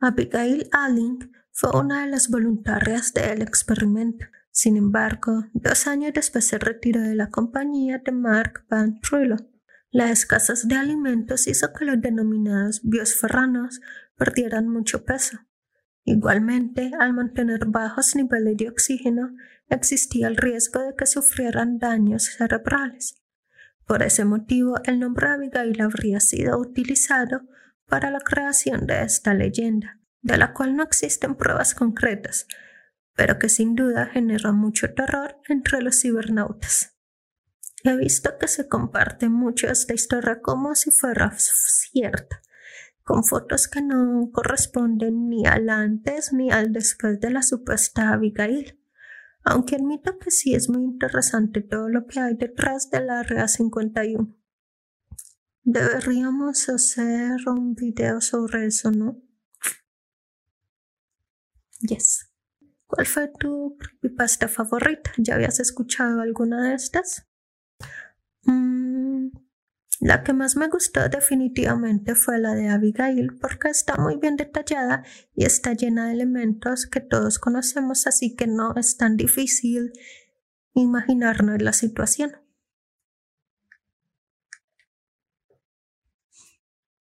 Abigail 0.00 0.68
Alling 0.72 1.30
fue 1.50 1.70
una 1.78 2.04
de 2.04 2.10
las 2.10 2.28
voluntarias 2.28 3.14
del 3.14 3.42
experimento. 3.42 4.26
Sin 4.50 4.76
embargo, 4.76 5.46
dos 5.52 5.86
años 5.86 6.12
después 6.14 6.46
se 6.46 6.58
retiró 6.58 7.00
de 7.00 7.14
la 7.14 7.30
compañía 7.30 7.98
de 7.98 8.12
Mark 8.12 8.66
Van 8.68 9.00
Trullo. 9.00 9.36
La 9.90 10.10
escasez 10.10 10.68
de 10.68 10.74
alimentos 10.74 11.46
hizo 11.46 11.72
que 11.72 11.84
los 11.84 12.00
denominados 12.00 12.80
biosferranos 12.82 13.80
perdieran 14.16 14.68
mucho 14.68 15.04
peso. 15.04 15.38
Igualmente, 16.04 16.90
al 16.98 17.14
mantener 17.14 17.66
bajos 17.66 18.14
niveles 18.14 18.58
de 18.58 18.68
oxígeno, 18.68 19.34
existía 19.68 20.28
el 20.28 20.36
riesgo 20.36 20.80
de 20.80 20.94
que 20.94 21.06
sufrieran 21.06 21.78
daños 21.78 22.24
cerebrales. 22.24 23.22
Por 23.86 24.02
ese 24.02 24.24
motivo, 24.24 24.76
el 24.84 25.00
nombre 25.00 25.28
Abigail 25.28 25.80
habría 25.80 26.20
sido 26.20 26.58
utilizado 26.58 27.42
para 27.86 28.10
la 28.10 28.20
creación 28.20 28.86
de 28.86 29.02
esta 29.02 29.34
leyenda, 29.34 29.98
de 30.20 30.36
la 30.36 30.52
cual 30.52 30.76
no 30.76 30.82
existen 30.82 31.36
pruebas 31.36 31.74
concretas, 31.74 32.46
pero 33.14 33.38
que 33.38 33.48
sin 33.48 33.74
duda 33.74 34.06
genera 34.06 34.52
mucho 34.52 34.92
terror 34.92 35.38
entre 35.48 35.80
los 35.80 36.00
cibernautas. 36.00 36.96
He 37.82 37.96
visto 37.96 38.38
que 38.38 38.48
se 38.48 38.68
comparte 38.68 39.28
mucho 39.28 39.68
esta 39.68 39.94
historia 39.94 40.40
como 40.40 40.74
si 40.74 40.90
fuera 40.90 41.34
cierta, 41.36 42.40
con 43.04 43.24
fotos 43.24 43.68
que 43.68 43.82
no 43.82 44.30
corresponden 44.32 45.28
ni 45.28 45.46
al 45.46 45.68
antes 45.68 46.32
ni 46.32 46.50
al 46.50 46.72
después 46.72 47.20
de 47.20 47.30
la 47.30 47.42
supuesta 47.42 48.10
Abigail 48.10 48.80
aunque 49.44 49.76
admito 49.76 50.18
que 50.18 50.30
sí 50.30 50.54
es 50.54 50.70
muy 50.70 50.82
interesante 50.82 51.60
todo 51.60 51.88
lo 51.88 52.06
que 52.06 52.18
hay 52.18 52.34
detrás 52.34 52.90
del 52.90 53.10
Área 53.10 53.46
51. 53.46 54.34
Deberíamos 55.62 56.68
hacer 56.68 57.36
un 57.46 57.74
video 57.74 58.20
sobre 58.20 58.66
eso, 58.66 58.90
¿no? 58.90 59.20
Yes. 61.80 62.30
¿Cuál 62.86 63.06
fue 63.06 63.28
tu 63.38 63.76
creepypasta 63.78 64.48
favorita? 64.48 65.12
¿Ya 65.18 65.34
habías 65.34 65.60
escuchado 65.60 66.20
alguna 66.20 66.70
de 66.70 66.74
estas? 66.74 67.26
La 70.04 70.22
que 70.22 70.34
más 70.34 70.54
me 70.54 70.68
gustó 70.68 71.08
definitivamente 71.08 72.14
fue 72.14 72.38
la 72.38 72.54
de 72.54 72.68
Abigail 72.68 73.38
porque 73.40 73.68
está 73.68 73.96
muy 73.96 74.16
bien 74.16 74.36
detallada 74.36 75.02
y 75.34 75.46
está 75.46 75.72
llena 75.72 76.08
de 76.08 76.12
elementos 76.12 76.84
que 76.84 77.00
todos 77.00 77.38
conocemos, 77.38 78.06
así 78.06 78.36
que 78.36 78.46
no 78.46 78.74
es 78.76 78.98
tan 78.98 79.16
difícil 79.16 79.94
imaginarnos 80.74 81.62
la 81.62 81.72
situación. 81.72 82.32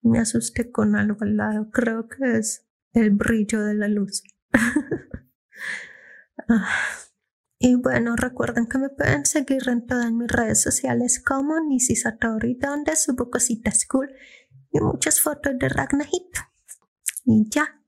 Me 0.01 0.19
asusté 0.19 0.69
con 0.69 0.97
algo 0.97 1.19
al 1.21 1.37
lado, 1.37 1.71
creo 1.71 2.09
que 2.09 2.39
es 2.39 2.67
el 2.91 3.11
brillo 3.11 3.63
de 3.63 3.73
la 3.73 3.87
luz. 3.87 4.21
Ah. 6.49 7.10
Y 7.63 7.75
bueno, 7.75 8.15
recuerden 8.15 8.65
que 8.65 8.79
me 8.79 8.89
pueden 8.89 9.23
seguir 9.23 9.69
en 9.69 9.85
todas 9.85 10.11
mis 10.11 10.27
redes 10.27 10.63
sociales 10.63 11.23
como 11.23 11.59
Nisi 11.59 11.95
Satori, 11.95 12.55
donde 12.55 12.95
subo 12.95 13.29
cositas 13.29 13.85
cool 13.85 14.11
y 14.71 14.79
muchas 14.79 15.21
fotos 15.21 15.53
de 15.59 15.69
Ragnahito. 15.69 16.41
Y 17.23 17.47
ya. 17.51 17.80